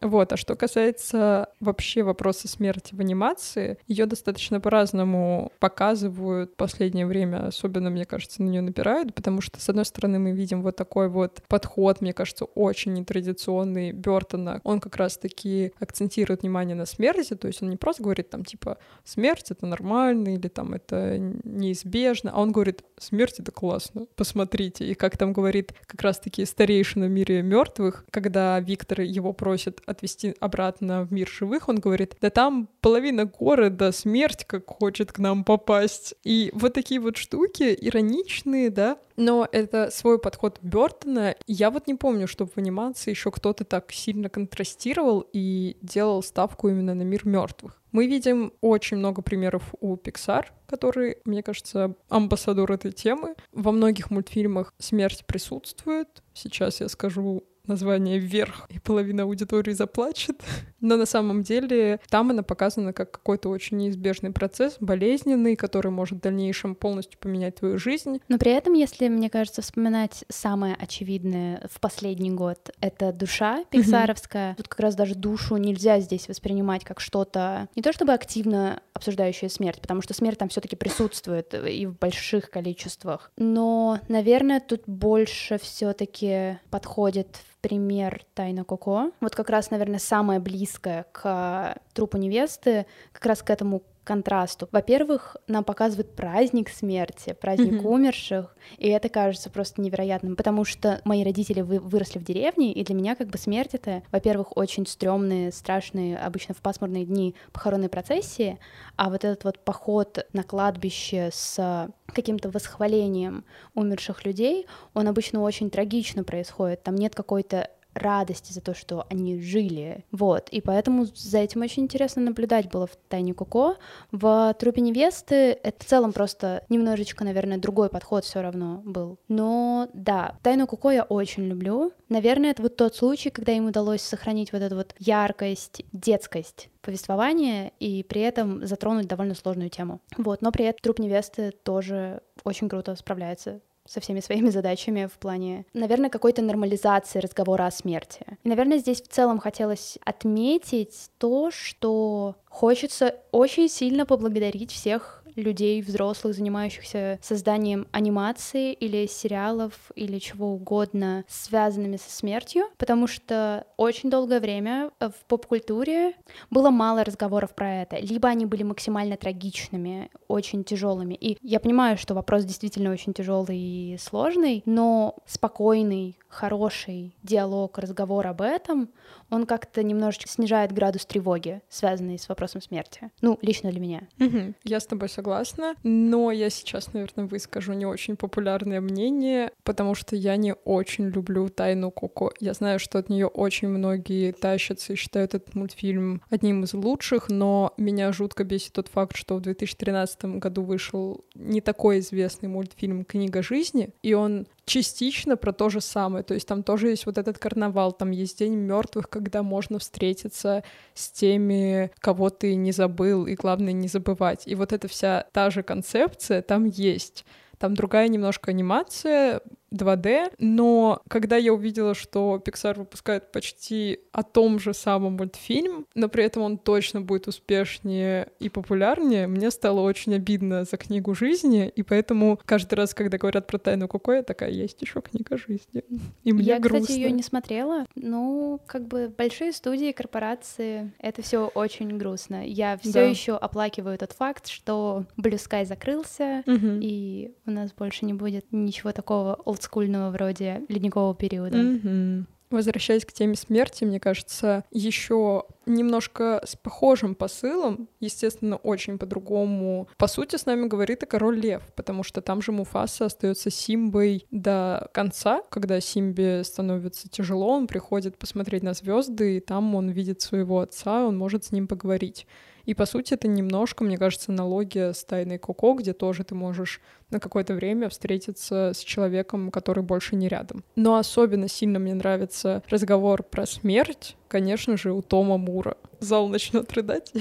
Вот, 0.00 0.32
а 0.32 0.36
что 0.36 0.56
касается 0.56 1.48
вообще 1.60 2.02
вопроса 2.02 2.48
смерти 2.48 2.94
в 2.94 3.00
анимации, 3.00 3.78
ее 3.86 4.06
достаточно 4.06 4.60
по-разному 4.60 5.52
показывают 5.58 6.52
в 6.52 6.56
последнее 6.56 7.06
время, 7.06 7.46
особенно, 7.46 7.90
мне 7.90 8.04
кажется, 8.04 8.42
на 8.42 8.48
нее 8.48 8.60
напирают, 8.60 9.14
потому 9.14 9.40
что, 9.40 9.60
с 9.60 9.68
одной 9.68 9.84
стороны, 9.84 10.18
мы 10.18 10.32
видим 10.32 10.62
вот 10.62 10.76
такой 10.76 11.08
вот 11.08 11.42
подход, 11.48 12.00
мне 12.00 12.12
кажется, 12.12 12.44
очень 12.44 12.92
нетрадиционный 12.92 13.92
Бертона. 13.92 14.60
Он 14.64 14.80
как 14.80 14.96
раз-таки 14.96 15.72
акцентирует 15.80 16.42
внимание 16.42 16.76
на 16.76 16.86
смерти, 16.86 17.34
то 17.34 17.46
есть 17.46 17.62
он 17.62 17.70
не 17.70 17.76
просто 17.76 18.02
говорит 18.02 18.30
там 18.30 18.44
типа 18.44 18.78
смерть 19.04 19.50
это 19.50 19.66
нормально 19.66 20.34
или 20.34 20.48
там 20.48 20.74
это 20.74 21.18
неизбежно, 21.18 22.32
а 22.34 22.40
он 22.40 22.52
говорит 22.52 22.82
смерть 22.98 23.38
это 23.38 23.52
классно, 23.52 24.06
посмотрите. 24.16 24.84
И 24.84 24.94
как 24.94 25.16
там 25.16 25.32
говорит 25.32 25.72
как 25.86 26.02
раз-таки 26.02 26.44
старейшина 26.44 27.06
в 27.06 27.10
мире 27.10 27.42
мертвых, 27.42 28.04
когда 28.10 28.58
Виктор 28.60 29.00
его 29.00 29.32
просит 29.32 29.80
отвезти 29.86 30.34
обратно 30.40 31.04
в 31.04 31.12
мир 31.12 31.28
живых, 31.28 31.68
он 31.68 31.78
говорит, 31.78 32.16
да 32.20 32.30
там 32.30 32.68
половина 32.80 33.24
города, 33.24 33.92
смерть 33.92 34.44
как 34.44 34.66
хочет 34.66 35.12
к 35.12 35.18
нам 35.18 35.44
попасть. 35.44 36.14
И 36.24 36.50
вот 36.52 36.74
такие 36.74 37.00
вот 37.00 37.16
штуки 37.16 37.76
ироничные, 37.80 38.70
да, 38.70 38.98
но 39.16 39.48
это 39.50 39.90
свой 39.90 40.18
подход 40.18 40.58
Бертона. 40.60 41.36
Я 41.46 41.70
вот 41.70 41.86
не 41.86 41.94
помню, 41.94 42.28
чтобы 42.28 42.50
в 42.54 42.58
анимации 42.58 43.10
еще 43.10 43.30
кто-то 43.30 43.64
так 43.64 43.90
сильно 43.92 44.28
контрастировал 44.28 45.26
и 45.32 45.76
делал 45.80 46.22
ставку 46.22 46.68
именно 46.68 46.94
на 46.94 47.02
мир 47.02 47.26
мертвых. 47.26 47.80
Мы 47.92 48.06
видим 48.06 48.52
очень 48.60 48.98
много 48.98 49.22
примеров 49.22 49.74
у 49.80 49.96
Pixar, 49.96 50.46
которые, 50.66 51.16
мне 51.24 51.42
кажется, 51.42 51.94
амбассадор 52.10 52.70
этой 52.70 52.92
темы. 52.92 53.34
Во 53.52 53.72
многих 53.72 54.10
мультфильмах 54.10 54.74
смерть 54.78 55.24
присутствует. 55.26 56.22
Сейчас 56.34 56.80
я 56.80 56.88
скажу 56.90 57.44
название 57.68 58.18
вверх, 58.18 58.66
и 58.68 58.78
половина 58.78 59.24
аудитории 59.24 59.72
заплачет. 59.72 60.42
Но 60.80 60.96
на 60.96 61.06
самом 61.06 61.42
деле 61.42 62.00
там 62.08 62.30
она 62.30 62.42
показана 62.42 62.92
как 62.92 63.10
какой-то 63.10 63.48
очень 63.48 63.78
неизбежный 63.78 64.30
процесс, 64.30 64.76
болезненный, 64.80 65.56
который 65.56 65.90
может 65.90 66.18
в 66.18 66.20
дальнейшем 66.20 66.74
полностью 66.74 67.18
поменять 67.18 67.56
твою 67.56 67.78
жизнь. 67.78 68.20
Но 68.28 68.38
при 68.38 68.52
этом, 68.52 68.74
если, 68.74 69.08
мне 69.08 69.30
кажется, 69.30 69.62
вспоминать 69.62 70.24
самое 70.28 70.76
очевидное 70.76 71.66
в 71.70 71.80
последний 71.80 72.30
год, 72.30 72.70
это 72.80 73.12
душа 73.12 73.64
пиксаровская. 73.70 74.52
Mm-hmm. 74.52 74.56
Тут 74.56 74.68
как 74.68 74.80
раз 74.80 74.94
даже 74.94 75.14
душу 75.14 75.56
нельзя 75.56 76.00
здесь 76.00 76.28
воспринимать 76.28 76.84
как 76.84 77.00
что-то 77.00 77.68
не 77.74 77.82
то 77.82 77.92
чтобы 77.92 78.12
активно 78.12 78.80
обсуждающее 78.92 79.50
смерть, 79.50 79.80
потому 79.80 80.02
что 80.02 80.14
смерть 80.14 80.38
там 80.38 80.48
все-таки 80.48 80.76
присутствует 80.76 81.54
и 81.54 81.86
в 81.86 81.98
больших 81.98 82.50
количествах. 82.50 83.30
Но, 83.36 84.00
наверное, 84.08 84.60
тут 84.60 84.82
больше 84.86 85.58
все-таки 85.58 86.58
подходит 86.70 87.28
в 87.36 87.55
пример 87.60 88.24
Тайна 88.34 88.64
Коко. 88.64 89.12
Вот 89.20 89.34
как 89.34 89.50
раз, 89.50 89.70
наверное, 89.70 89.98
самое 89.98 90.40
близкое 90.40 91.06
к 91.12 91.76
трупу 91.94 92.16
невесты, 92.16 92.86
как 93.12 93.26
раз 93.26 93.42
к 93.42 93.50
этому 93.50 93.82
контрасту. 94.06 94.68
Во-первых, 94.72 95.36
нам 95.48 95.64
показывают 95.64 96.14
праздник 96.14 96.70
смерти, 96.70 97.36
праздник 97.38 97.82
mm-hmm. 97.82 97.88
умерших, 97.88 98.56
и 98.78 98.88
это 98.88 99.08
кажется 99.08 99.50
просто 99.50 99.82
невероятным, 99.82 100.36
потому 100.36 100.64
что 100.64 101.00
мои 101.04 101.24
родители 101.24 101.60
вы, 101.60 101.80
выросли 101.80 102.18
в 102.18 102.24
деревне, 102.24 102.72
и 102.72 102.84
для 102.84 102.94
меня 102.94 103.16
как 103.16 103.28
бы 103.28 103.36
смерть 103.36 103.74
это, 103.74 104.02
во-первых, 104.12 104.56
очень 104.56 104.86
стрёмные, 104.86 105.52
страшные, 105.52 106.16
обычно 106.16 106.54
в 106.54 106.58
пасмурные 106.58 107.04
дни 107.04 107.34
похоронной 107.52 107.88
процессии, 107.88 108.58
а 108.96 109.10
вот 109.10 109.24
этот 109.24 109.44
вот 109.44 109.58
поход 109.58 110.24
на 110.32 110.44
кладбище 110.44 111.30
с 111.32 111.90
каким-то 112.06 112.48
восхвалением 112.50 113.44
умерших 113.74 114.24
людей, 114.24 114.66
он 114.94 115.08
обычно 115.08 115.42
очень 115.42 115.68
трагично 115.68 116.22
происходит, 116.22 116.84
там 116.84 116.94
нет 116.94 117.14
какой-то 117.14 117.68
радости 117.96 118.52
за 118.52 118.60
то, 118.60 118.74
что 118.74 119.06
они 119.10 119.40
жили. 119.40 120.04
Вот. 120.12 120.48
И 120.50 120.60
поэтому 120.60 121.06
за 121.06 121.38
этим 121.38 121.62
очень 121.62 121.84
интересно 121.84 122.22
наблюдать 122.22 122.70
было 122.70 122.86
в 122.86 122.96
«Тайне 123.08 123.34
Коко». 123.34 123.76
В 124.12 124.54
«Трупе 124.58 124.80
невесты» 124.80 125.52
это 125.52 125.84
в 125.84 125.88
целом 125.88 126.12
просто 126.12 126.64
немножечко, 126.68 127.24
наверное, 127.24 127.58
другой 127.58 127.88
подход 127.88 128.24
все 128.24 128.42
равно 128.42 128.82
был. 128.84 129.18
Но 129.28 129.88
да, 129.92 130.36
«Тайну 130.42 130.66
Коко» 130.66 130.90
я 130.90 131.04
очень 131.04 131.46
люблю. 131.46 131.92
Наверное, 132.08 132.50
это 132.50 132.62
вот 132.62 132.76
тот 132.76 132.94
случай, 132.94 133.30
когда 133.30 133.52
им 133.52 133.66
удалось 133.66 134.02
сохранить 134.02 134.52
вот 134.52 134.62
эту 134.62 134.76
вот 134.76 134.94
яркость, 134.98 135.82
детскость 135.92 136.68
повествования 136.82 137.72
и 137.80 138.04
при 138.04 138.20
этом 138.20 138.64
затронуть 138.64 139.08
довольно 139.08 139.34
сложную 139.34 139.70
тему. 139.70 140.00
Вот, 140.16 140.40
но 140.40 140.52
при 140.52 140.66
этом 140.66 140.80
труп 140.82 141.00
невесты 141.00 141.50
тоже 141.50 142.22
очень 142.44 142.68
круто 142.68 142.94
справляется 142.94 143.60
со 143.88 144.00
всеми 144.00 144.20
своими 144.20 144.50
задачами 144.50 145.06
в 145.06 145.18
плане, 145.18 145.64
наверное, 145.74 146.10
какой-то 146.10 146.42
нормализации 146.42 147.18
разговора 147.18 147.66
о 147.66 147.70
смерти. 147.70 148.24
И, 148.42 148.48
наверное, 148.48 148.78
здесь 148.78 149.02
в 149.02 149.08
целом 149.08 149.38
хотелось 149.38 149.98
отметить 150.04 151.10
то, 151.18 151.50
что 151.50 152.36
хочется 152.56 153.16
очень 153.32 153.68
сильно 153.68 154.06
поблагодарить 154.06 154.72
всех 154.72 155.22
людей, 155.34 155.82
взрослых, 155.82 156.34
занимающихся 156.34 157.18
созданием 157.22 157.86
анимации 157.92 158.72
или 158.72 159.06
сериалов 159.06 159.74
или 159.94 160.18
чего 160.18 160.54
угодно, 160.54 161.26
связанными 161.28 161.96
со 161.96 162.10
смертью, 162.10 162.64
потому 162.78 163.06
что 163.06 163.66
очень 163.76 164.08
долгое 164.08 164.40
время 164.40 164.90
в 164.98 165.12
поп-культуре 165.28 166.14
было 166.50 166.70
мало 166.70 167.04
разговоров 167.04 167.54
про 167.54 167.82
это. 167.82 167.98
Либо 167.98 168.30
они 168.30 168.46
были 168.46 168.62
максимально 168.62 169.18
трагичными, 169.18 170.10
очень 170.26 170.64
тяжелыми. 170.64 171.12
И 171.12 171.36
я 171.42 171.60
понимаю, 171.60 171.98
что 171.98 172.14
вопрос 172.14 172.44
действительно 172.44 172.90
очень 172.90 173.12
тяжелый 173.12 173.58
и 173.58 173.98
сложный, 173.98 174.62
но 174.64 175.16
спокойный, 175.26 176.18
хороший 176.28 177.14
диалог, 177.22 177.78
разговор 177.78 178.26
об 178.26 178.40
этом, 178.40 178.88
он 179.30 179.46
как-то 179.46 179.82
немножечко 179.82 180.28
снижает 180.28 180.72
градус 180.72 181.06
тревоги, 181.06 181.62
связанный 181.68 182.18
с 182.18 182.28
вопросом 182.28 182.60
смерти. 182.60 183.10
Ну, 183.20 183.38
лично 183.42 183.70
для 183.70 183.80
меня. 183.80 184.08
Угу. 184.20 184.54
Я 184.64 184.80
с 184.80 184.86
тобой 184.86 185.08
согласна, 185.08 185.74
но 185.82 186.30
я 186.30 186.50
сейчас, 186.50 186.92
наверное, 186.92 187.26
выскажу 187.26 187.72
не 187.72 187.86
очень 187.86 188.16
популярное 188.16 188.80
мнение, 188.80 189.50
потому 189.64 189.94
что 189.94 190.16
я 190.16 190.36
не 190.36 190.54
очень 190.64 191.08
люблю 191.08 191.48
Тайну 191.48 191.90
Коко. 191.90 192.32
Я 192.40 192.54
знаю, 192.54 192.78
что 192.78 192.98
от 192.98 193.08
нее 193.08 193.26
очень 193.26 193.68
многие 193.68 194.32
тащатся 194.32 194.92
и 194.92 194.96
считают 194.96 195.34
этот 195.34 195.54
мультфильм 195.54 196.22
одним 196.30 196.64
из 196.64 196.74
лучших, 196.74 197.28
но 197.28 197.72
меня 197.76 198.12
жутко 198.12 198.44
бесит 198.44 198.72
тот 198.72 198.88
факт, 198.88 199.16
что 199.16 199.36
в 199.36 199.40
2013 199.40 200.24
году 200.36 200.62
вышел 200.62 201.24
не 201.34 201.60
такой 201.60 202.00
известный 202.00 202.48
мультфильм 202.48 203.04
«Книга 203.04 203.42
жизни», 203.42 203.90
и 204.02 204.14
он 204.14 204.46
частично 204.66 205.36
про 205.36 205.52
то 205.52 205.68
же 205.68 205.80
самое. 205.80 206.24
То 206.24 206.34
есть 206.34 206.46
там 206.46 206.62
тоже 206.62 206.88
есть 206.88 207.06
вот 207.06 207.16
этот 207.16 207.38
карнавал, 207.38 207.92
там 207.92 208.10
есть 208.10 208.40
День 208.40 208.54
мертвых, 208.54 209.08
когда 209.08 209.42
можно 209.42 209.78
встретиться 209.78 210.64
с 210.92 211.10
теми, 211.10 211.90
кого 212.00 212.30
ты 212.30 212.56
не 212.56 212.72
забыл, 212.72 213.26
и 213.26 213.34
главное 213.34 213.72
не 213.72 213.88
забывать. 213.88 214.42
И 214.46 214.54
вот 214.54 214.72
эта 214.72 214.88
вся 214.88 215.26
та 215.32 215.50
же 215.50 215.62
концепция 215.62 216.42
там 216.42 216.66
есть. 216.66 217.24
Там 217.58 217.74
другая 217.74 218.08
немножко 218.08 218.50
анимация, 218.50 219.40
2D, 219.72 220.32
но 220.38 221.02
когда 221.08 221.36
я 221.36 221.52
увидела, 221.52 221.94
что 221.94 222.40
Pixar 222.44 222.78
выпускает 222.78 223.32
почти 223.32 224.00
о 224.12 224.22
том 224.22 224.58
же 224.58 224.72
самом 224.74 225.14
мультфильм, 225.14 225.86
но 225.94 226.08
при 226.08 226.24
этом 226.24 226.42
он 226.42 226.58
точно 226.58 227.00
будет 227.00 227.26
успешнее 227.28 228.28
и 228.38 228.48
популярнее, 228.48 229.26
мне 229.26 229.50
стало 229.50 229.80
очень 229.80 230.14
обидно 230.14 230.64
за 230.64 230.76
книгу 230.76 231.14
жизни, 231.14 231.68
и 231.74 231.82
поэтому 231.82 232.38
каждый 232.44 232.74
раз, 232.74 232.94
когда 232.94 233.18
говорят 233.18 233.46
про 233.46 233.58
тайну 233.58 233.88
Коко, 233.88 234.12
я 234.14 234.22
такая, 234.22 234.50
есть 234.50 234.80
еще 234.82 235.00
книга 235.00 235.36
жизни. 235.36 235.82
И 236.22 236.32
мне 236.32 236.44
я, 236.44 236.58
грустно. 236.60 236.80
кстати, 236.86 236.98
ее 236.98 237.10
не 237.10 237.22
смотрела. 237.22 237.86
Ну, 237.96 238.60
как 238.66 238.86
бы 238.86 239.08
большие 239.08 239.52
студии, 239.52 239.92
корпорации, 239.92 240.92
это 240.98 241.22
все 241.22 241.46
очень 241.54 241.96
грустно. 241.98 242.46
Я 242.46 242.78
все 242.78 242.92
Да. 242.92 243.02
еще 243.02 243.32
оплакиваю 243.36 243.98
тот 243.98 244.12
факт, 244.12 244.46
что 244.46 245.04
Blue 245.16 245.32
Sky 245.34 245.64
закрылся, 245.64 246.42
Мгм. 246.46 246.80
и 246.82 247.32
у 247.46 247.50
нас 247.50 247.72
больше 247.72 248.04
не 248.04 248.14
будет 248.14 248.46
ничего 248.52 248.92
такого 248.92 249.34
олдскульного 249.56 250.10
вроде 250.10 250.62
ледникового 250.68 251.14
периода. 251.14 251.56
Мгм. 251.56 252.26
Возвращаясь 252.50 253.04
к 253.04 253.12
теме 253.12 253.34
смерти, 253.34 253.82
мне 253.84 253.98
кажется, 253.98 254.64
еще 254.70 255.44
немножко 255.66 256.40
с 256.46 256.54
похожим 256.54 257.16
посылом, 257.16 257.88
естественно, 257.98 258.54
очень 258.56 258.98
по-другому. 258.98 259.88
По 259.96 260.06
сути, 260.06 260.36
с 260.36 260.46
нами 260.46 260.68
говорит 260.68 261.02
и 261.02 261.06
король 261.06 261.40
лев, 261.40 261.62
потому 261.74 262.04
что 262.04 262.20
там 262.20 262.40
же 262.40 262.52
Муфаса 262.52 263.06
остается 263.06 263.50
Симбой 263.50 264.26
до 264.30 264.88
конца, 264.94 265.42
когда 265.50 265.80
Симбе 265.80 266.44
становится 266.44 267.08
тяжело, 267.08 267.48
он 267.48 267.66
приходит 267.66 268.16
посмотреть 268.16 268.62
на 268.62 268.74
звезды, 268.74 269.38
и 269.38 269.40
там 269.40 269.74
он 269.74 269.90
видит 269.90 270.20
своего 270.20 270.60
отца, 270.60 271.04
он 271.04 271.18
может 271.18 271.46
с 271.46 271.50
ним 271.50 271.66
поговорить. 271.66 272.28
И, 272.66 272.74
по 272.74 272.84
сути, 272.84 273.14
это 273.14 273.28
немножко, 273.28 273.84
мне 273.84 273.96
кажется, 273.96 274.32
аналогия 274.32 274.92
с 274.92 275.04
«Тайной 275.04 275.38
Коко», 275.38 275.74
где 275.74 275.92
тоже 275.92 276.24
ты 276.24 276.34
можешь 276.34 276.80
на 277.10 277.20
какое-то 277.20 277.54
время 277.54 277.88
встретиться 277.88 278.72
с 278.74 278.78
человеком, 278.80 279.50
который 279.52 279.84
больше 279.84 280.16
не 280.16 280.28
рядом. 280.28 280.64
Но 280.74 280.96
особенно 280.96 281.48
сильно 281.48 281.78
мне 281.78 281.94
нравится 281.94 282.62
разговор 282.68 283.22
про 283.22 283.46
смерть, 283.46 284.16
конечно 284.28 284.76
же, 284.76 284.92
у 284.92 285.00
Тома 285.00 285.38
Мура. 285.38 285.76
Зал 286.00 286.28
начнет 286.28 286.70
рыдать, 286.72 287.12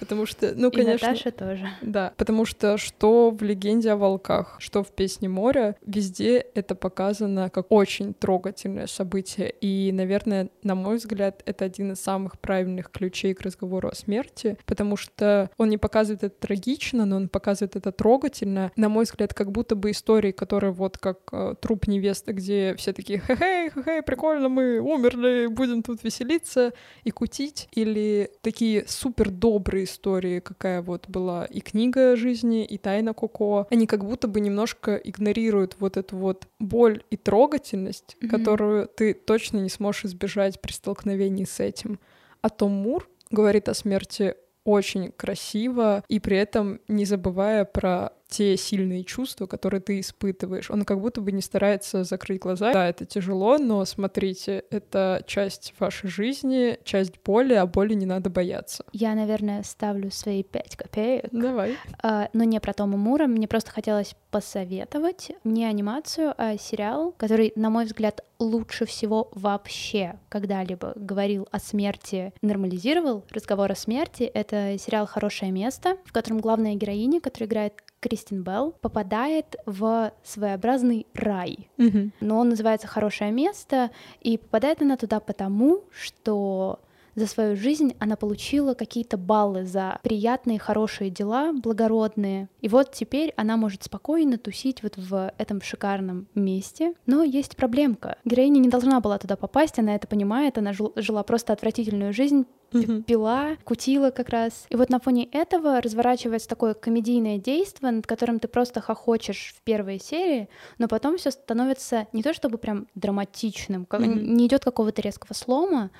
потому 0.00 0.26
что, 0.26 0.52
ну, 0.56 0.70
И 0.70 0.76
конечно... 0.76 1.08
Наташа 1.08 1.30
тоже. 1.30 1.68
Да, 1.82 2.12
потому 2.16 2.46
что 2.46 2.78
что 2.78 3.30
в 3.30 3.42
«Легенде 3.42 3.92
о 3.92 3.96
волках», 3.96 4.56
что 4.58 4.82
в 4.82 4.90
«Песне 4.90 5.28
моря», 5.28 5.76
везде 5.86 6.38
это 6.54 6.74
показано 6.74 7.50
как 7.50 7.66
очень 7.70 8.14
трогательное 8.14 8.86
событие. 8.86 9.54
И, 9.60 9.92
наверное, 9.92 10.48
на 10.62 10.74
мой 10.74 10.96
взгляд, 10.96 11.42
это 11.44 11.66
один 11.66 11.92
из 11.92 12.00
самых 12.00 12.40
правильных 12.40 12.90
ключей 12.90 13.34
к 13.34 13.42
разговору 13.42 13.88
о 13.88 13.94
смерти, 13.94 14.56
потому 14.64 14.96
что 14.96 15.50
он 15.58 15.68
не 15.68 15.76
показывает 15.78 16.24
это 16.24 16.34
трагично, 16.34 17.04
но 17.04 17.16
он 17.16 17.28
показывает 17.28 17.76
это 17.76 17.92
трогательно. 17.92 18.72
На 18.76 18.88
мой 18.88 19.04
взгляд, 19.04 19.34
как 19.34 19.52
будто 19.52 19.76
бы 19.76 19.90
истории, 19.90 20.32
которые 20.32 20.72
вот 20.72 20.96
как 20.96 21.18
э, 21.32 21.54
«Труп 21.60 21.86
невесты», 21.86 22.32
где 22.32 22.74
все 22.76 22.94
такие 22.94 23.20
«хе-хей, 23.20 23.70
хе-хей, 23.70 24.02
прикольно, 24.02 24.48
мы 24.48 24.80
умерли, 24.80 25.46
будем 25.46 25.82
тут 25.82 26.02
веселиться 26.02 26.72
и 27.04 27.10
кутить», 27.10 27.68
или 27.72 28.30
такие 28.40 28.86
супер 28.88 29.30
добрые 29.30 29.89
истории, 29.90 30.40
какая 30.40 30.80
вот 30.82 31.08
была 31.08 31.44
и 31.44 31.60
книга 31.60 32.16
жизни, 32.16 32.64
и 32.64 32.78
тайна 32.78 33.12
Коко, 33.14 33.66
они 33.70 33.86
как 33.86 34.04
будто 34.04 34.28
бы 34.28 34.40
немножко 34.40 34.96
игнорируют 34.96 35.76
вот 35.78 35.96
эту 35.96 36.16
вот 36.16 36.46
боль 36.58 37.02
и 37.10 37.16
трогательность, 37.16 38.16
Мгм. 38.20 38.30
которую 38.30 38.86
ты 38.88 39.14
точно 39.14 39.58
не 39.58 39.68
сможешь 39.68 40.04
избежать 40.06 40.60
при 40.60 40.72
столкновении 40.72 41.44
с 41.44 41.60
этим. 41.60 41.98
А 42.42 42.48
Том 42.48 42.72
Мур 42.72 43.08
говорит 43.30 43.68
о 43.68 43.74
смерти 43.74 44.34
очень 44.64 45.12
красиво 45.12 46.04
и 46.08 46.20
при 46.20 46.36
этом 46.36 46.80
не 46.88 47.04
забывая 47.04 47.64
про 47.64 48.12
те 48.30 48.56
сильные 48.56 49.04
чувства, 49.04 49.46
которые 49.46 49.80
ты 49.80 50.00
испытываешь. 50.00 50.70
Он 50.70 50.84
как 50.84 51.00
будто 51.00 51.20
бы 51.20 51.32
не 51.32 51.42
старается 51.42 52.04
закрыть 52.04 52.40
глаза. 52.40 52.72
Да, 52.72 52.88
это 52.88 53.04
тяжело, 53.04 53.58
но 53.58 53.84
смотрите, 53.84 54.64
это 54.70 55.22
часть 55.26 55.74
вашей 55.78 56.08
жизни, 56.08 56.78
часть 56.84 57.14
боли, 57.24 57.54
а 57.54 57.66
боли 57.66 57.94
не 57.94 58.06
надо 58.06 58.30
бояться. 58.30 58.84
Я, 58.92 59.14
наверное, 59.14 59.62
ставлю 59.64 60.10
свои 60.10 60.42
пять 60.42 60.76
копеек. 60.76 61.28
Давай. 61.32 61.76
А, 62.02 62.28
но 62.32 62.44
не 62.44 62.60
про 62.60 62.72
Тома 62.72 62.96
Мура. 62.96 63.26
Мне 63.26 63.48
просто 63.48 63.72
хотелось 63.72 64.14
посоветовать 64.30 65.32
не 65.42 65.64
анимацию, 65.64 66.32
а 66.38 66.56
сериал, 66.56 67.12
который, 67.18 67.52
на 67.56 67.68
мой 67.68 67.84
взгляд, 67.84 68.24
лучше 68.38 68.86
всего 68.86 69.28
вообще 69.32 70.18
когда-либо 70.28 70.92
говорил 70.96 71.46
о 71.50 71.58
смерти, 71.58 72.32
нормализировал 72.42 73.24
разговор 73.30 73.70
о 73.72 73.74
смерти. 73.74 74.22
Это 74.22 74.76
сериал 74.78 75.06
«Хорошее 75.06 75.50
место», 75.50 75.96
в 76.04 76.12
котором 76.12 76.40
главная 76.40 76.74
героиня, 76.74 77.20
которая 77.20 77.48
играет 77.48 77.74
Кристин 78.00 78.42
Белл, 78.42 78.72
попадает 78.80 79.56
в 79.66 80.12
своеобразный 80.22 81.06
рай. 81.14 81.68
Мгм. 81.76 82.12
Но 82.20 82.38
он 82.38 82.48
называется 82.48 82.86
«Хорошее 82.86 83.30
место», 83.30 83.90
и 84.20 84.38
попадает 84.38 84.82
она 84.82 84.96
туда 84.96 85.20
потому, 85.20 85.84
что 85.90 86.80
за 87.14 87.26
свою 87.26 87.56
жизнь 87.56 87.94
она 87.98 88.16
получила 88.16 88.74
какие-то 88.74 89.16
баллы 89.16 89.64
за 89.64 89.98
приятные, 90.02 90.58
хорошие 90.58 91.10
дела, 91.10 91.52
благородные. 91.52 92.48
И 92.60 92.68
вот 92.68 92.92
теперь 92.92 93.32
она 93.36 93.56
может 93.56 93.84
спокойно 93.84 94.38
тусить 94.38 94.82
вот 94.82 94.96
в 94.96 95.32
этом 95.38 95.60
шикарном 95.60 96.26
месте. 96.34 96.94
Но 97.06 97.22
есть 97.22 97.56
проблемка. 97.56 98.16
Героиня 98.24 98.58
не 98.58 98.68
должна 98.68 99.00
была 99.00 99.18
туда 99.18 99.36
попасть, 99.36 99.78
она 99.78 99.94
это 99.94 100.06
понимает, 100.06 100.58
она 100.58 100.72
жил- 100.72 100.92
жила 100.96 101.22
просто 101.22 101.52
отвратительную 101.52 102.12
жизнь, 102.12 102.46
Мгм. 102.72 103.02
пила, 103.02 103.56
кутила 103.64 104.10
как 104.10 104.28
раз. 104.28 104.66
И 104.68 104.76
вот 104.76 104.90
на 104.90 105.00
фоне 105.00 105.24
этого 105.32 105.80
разворачивается 105.80 106.48
такое 106.48 106.74
комедийное 106.74 107.36
действие, 107.38 107.90
над 107.90 108.06
которым 108.06 108.38
ты 108.38 108.46
просто 108.46 108.80
хохочешь 108.80 109.54
в 109.56 109.62
первой 109.62 109.98
серии, 109.98 110.48
но 110.78 110.86
потом 110.86 111.16
все 111.18 111.32
становится 111.32 112.06
не 112.12 112.22
то 112.22 112.32
чтобы 112.32 112.58
прям 112.58 112.86
драматичным, 112.94 113.86
как- 113.86 114.00
Мгм. 114.02 114.34
не 114.36 114.46
идет 114.46 114.62
какого-то 114.64 115.02
резкого 115.02 115.32
слома, 115.34 115.90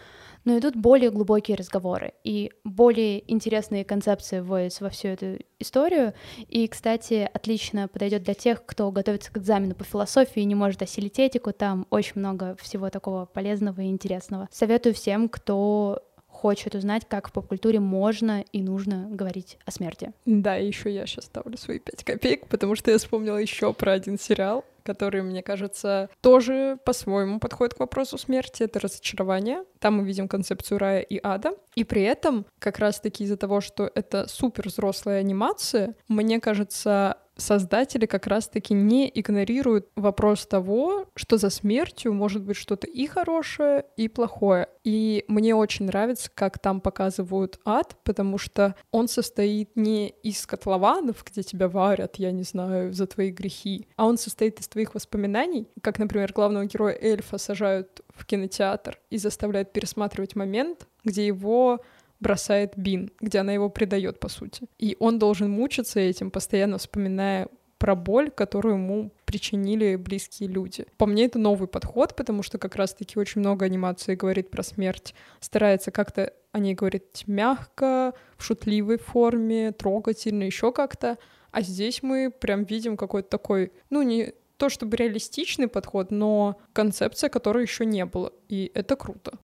но 0.44 0.58
идут 0.58 0.76
более 0.76 1.10
глубокие 1.10 1.56
разговоры 1.56 2.14
и 2.24 2.52
более 2.64 3.30
интересные 3.30 3.84
концепции 3.84 4.40
вводятся 4.40 4.84
во 4.84 4.90
всю 4.90 5.08
эту 5.08 5.38
историю. 5.58 6.14
И, 6.48 6.66
кстати, 6.68 7.28
отлично 7.32 7.88
подойдет 7.88 8.22
для 8.22 8.34
тех, 8.34 8.64
кто 8.64 8.90
готовится 8.90 9.32
к 9.32 9.38
экзамену 9.38 9.74
по 9.74 9.84
философии 9.84 10.42
и 10.42 10.46
не 10.46 10.54
может 10.54 10.82
осилить 10.82 11.18
этику. 11.18 11.52
Там 11.52 11.86
очень 11.90 12.14
много 12.16 12.56
всего 12.60 12.90
такого 12.90 13.26
полезного 13.26 13.80
и 13.80 13.88
интересного. 13.88 14.48
Советую 14.50 14.94
всем, 14.94 15.28
кто 15.28 16.02
хочет 16.40 16.74
узнать, 16.74 17.02
как 17.06 17.28
в 17.28 17.32
поп-культуре 17.32 17.80
можно 17.80 18.44
и 18.52 18.62
нужно 18.62 19.08
говорить 19.10 19.58
о 19.66 19.70
смерти. 19.70 20.12
Да, 20.24 20.54
еще 20.54 20.92
я 20.92 21.04
сейчас 21.06 21.26
ставлю 21.26 21.58
свои 21.58 21.78
пять 21.78 22.02
копеек, 22.02 22.46
потому 22.46 22.76
что 22.76 22.90
я 22.90 22.98
вспомнила 22.98 23.36
еще 23.36 23.74
про 23.74 23.92
один 23.92 24.18
сериал, 24.18 24.64
который, 24.82 25.22
мне 25.22 25.42
кажется, 25.42 26.08
тоже 26.20 26.78
по-своему 26.84 27.40
подходит 27.40 27.74
к 27.74 27.80
вопросу 27.80 28.18
смерти. 28.18 28.62
Это 28.62 28.80
разочарование. 28.80 29.64
Там 29.78 29.94
мы 29.94 30.04
видим 30.04 30.28
концепцию 30.28 30.78
рая 30.78 31.00
и 31.00 31.20
ада. 31.22 31.54
И 31.74 31.84
при 31.84 32.02
этом, 32.02 32.46
как 32.58 32.78
раз-таки 32.78 33.24
из-за 33.24 33.36
того, 33.36 33.60
что 33.60 33.90
это 33.94 34.26
супер 34.28 34.68
взрослая 34.68 35.20
анимация, 35.20 35.94
мне 36.08 36.40
кажется, 36.40 37.16
создатели 37.40 38.06
как 38.06 38.26
раз-таки 38.26 38.74
не 38.74 39.10
игнорируют 39.12 39.88
вопрос 39.96 40.46
того, 40.46 41.06
что 41.14 41.36
за 41.36 41.50
смертью 41.50 42.12
может 42.12 42.42
быть 42.42 42.56
что-то 42.56 42.86
и 42.86 43.06
хорошее, 43.06 43.84
и 43.96 44.08
плохое. 44.08 44.68
И 44.84 45.24
мне 45.28 45.54
очень 45.54 45.86
нравится, 45.86 46.30
как 46.32 46.58
там 46.58 46.80
показывают 46.80 47.58
ад, 47.64 47.96
потому 48.04 48.38
что 48.38 48.74
он 48.90 49.08
состоит 49.08 49.76
не 49.76 50.08
из 50.08 50.46
котлованов, 50.46 51.24
где 51.24 51.42
тебя 51.42 51.68
варят, 51.68 52.16
я 52.16 52.30
не 52.32 52.42
знаю, 52.42 52.92
за 52.92 53.06
твои 53.06 53.30
грехи, 53.30 53.88
а 53.96 54.06
он 54.06 54.18
состоит 54.18 54.60
из 54.60 54.68
твоих 54.68 54.94
воспоминаний, 54.94 55.68
как, 55.82 55.98
например, 55.98 56.32
главного 56.32 56.64
героя 56.66 56.96
эльфа 57.00 57.38
сажают 57.38 58.02
в 58.14 58.26
кинотеатр 58.26 58.98
и 59.10 59.18
заставляют 59.18 59.72
пересматривать 59.72 60.36
момент, 60.36 60.86
где 61.04 61.26
его 61.26 61.80
бросает 62.20 62.72
Бин, 62.76 63.10
где 63.20 63.38
она 63.38 63.52
его 63.52 63.68
предает, 63.68 64.20
по 64.20 64.28
сути. 64.28 64.68
И 64.78 64.96
он 65.00 65.18
должен 65.18 65.50
мучиться 65.50 66.00
этим, 66.00 66.30
постоянно 66.30 66.78
вспоминая 66.78 67.48
про 67.78 67.94
боль, 67.94 68.30
которую 68.30 68.74
ему 68.74 69.10
причинили 69.24 69.96
близкие 69.96 70.50
люди. 70.50 70.84
По 70.98 71.06
мне 71.06 71.24
это 71.24 71.38
новый 71.38 71.66
подход, 71.66 72.14
потому 72.14 72.42
что 72.42 72.58
как 72.58 72.76
раз-таки 72.76 73.18
очень 73.18 73.40
много 73.40 73.64
анимации 73.64 74.14
говорит 74.14 74.50
про 74.50 74.62
смерть, 74.62 75.14
старается 75.40 75.90
как-то 75.90 76.34
о 76.52 76.58
ней 76.58 76.74
говорить 76.74 77.24
мягко, 77.26 78.12
в 78.36 78.44
шутливой 78.44 78.98
форме, 78.98 79.72
трогательно, 79.72 80.42
еще 80.42 80.72
как-то. 80.72 81.16
А 81.52 81.62
здесь 81.62 82.02
мы 82.02 82.30
прям 82.30 82.64
видим 82.64 82.98
какой-то 82.98 83.30
такой, 83.30 83.72
ну 83.88 84.02
не 84.02 84.34
то 84.58 84.68
чтобы 84.68 84.98
реалистичный 84.98 85.68
подход, 85.68 86.10
но 86.10 86.60
концепция, 86.74 87.30
которой 87.30 87.62
еще 87.62 87.86
не 87.86 88.04
было. 88.04 88.30
И 88.48 88.70
это 88.74 88.94
круто. 88.94 89.38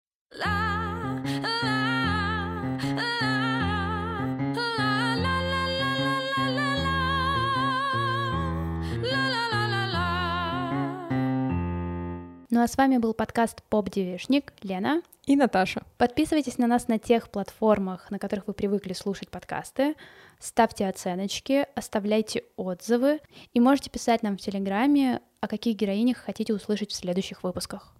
Ну 12.56 12.62
а 12.62 12.68
с 12.68 12.78
вами 12.78 12.96
был 12.96 13.12
подкаст 13.12 13.62
«Поп-девишник» 13.64 14.54
Лена 14.62 15.02
и 15.26 15.36
Наташа. 15.36 15.82
Подписывайтесь 15.98 16.56
на 16.56 16.66
нас 16.66 16.88
на 16.88 16.98
тех 16.98 17.28
платформах, 17.28 18.10
на 18.10 18.18
которых 18.18 18.46
вы 18.46 18.54
привыкли 18.54 18.94
слушать 18.94 19.28
подкасты. 19.28 19.94
Ставьте 20.38 20.88
оценочки, 20.88 21.66
оставляйте 21.74 22.44
отзывы 22.56 23.20
и 23.52 23.60
можете 23.60 23.90
писать 23.90 24.22
нам 24.22 24.38
в 24.38 24.40
Телеграме, 24.40 25.20
о 25.42 25.48
каких 25.48 25.76
героинях 25.76 26.16
хотите 26.16 26.54
услышать 26.54 26.92
в 26.92 26.94
следующих 26.94 27.42
выпусках. 27.42 27.92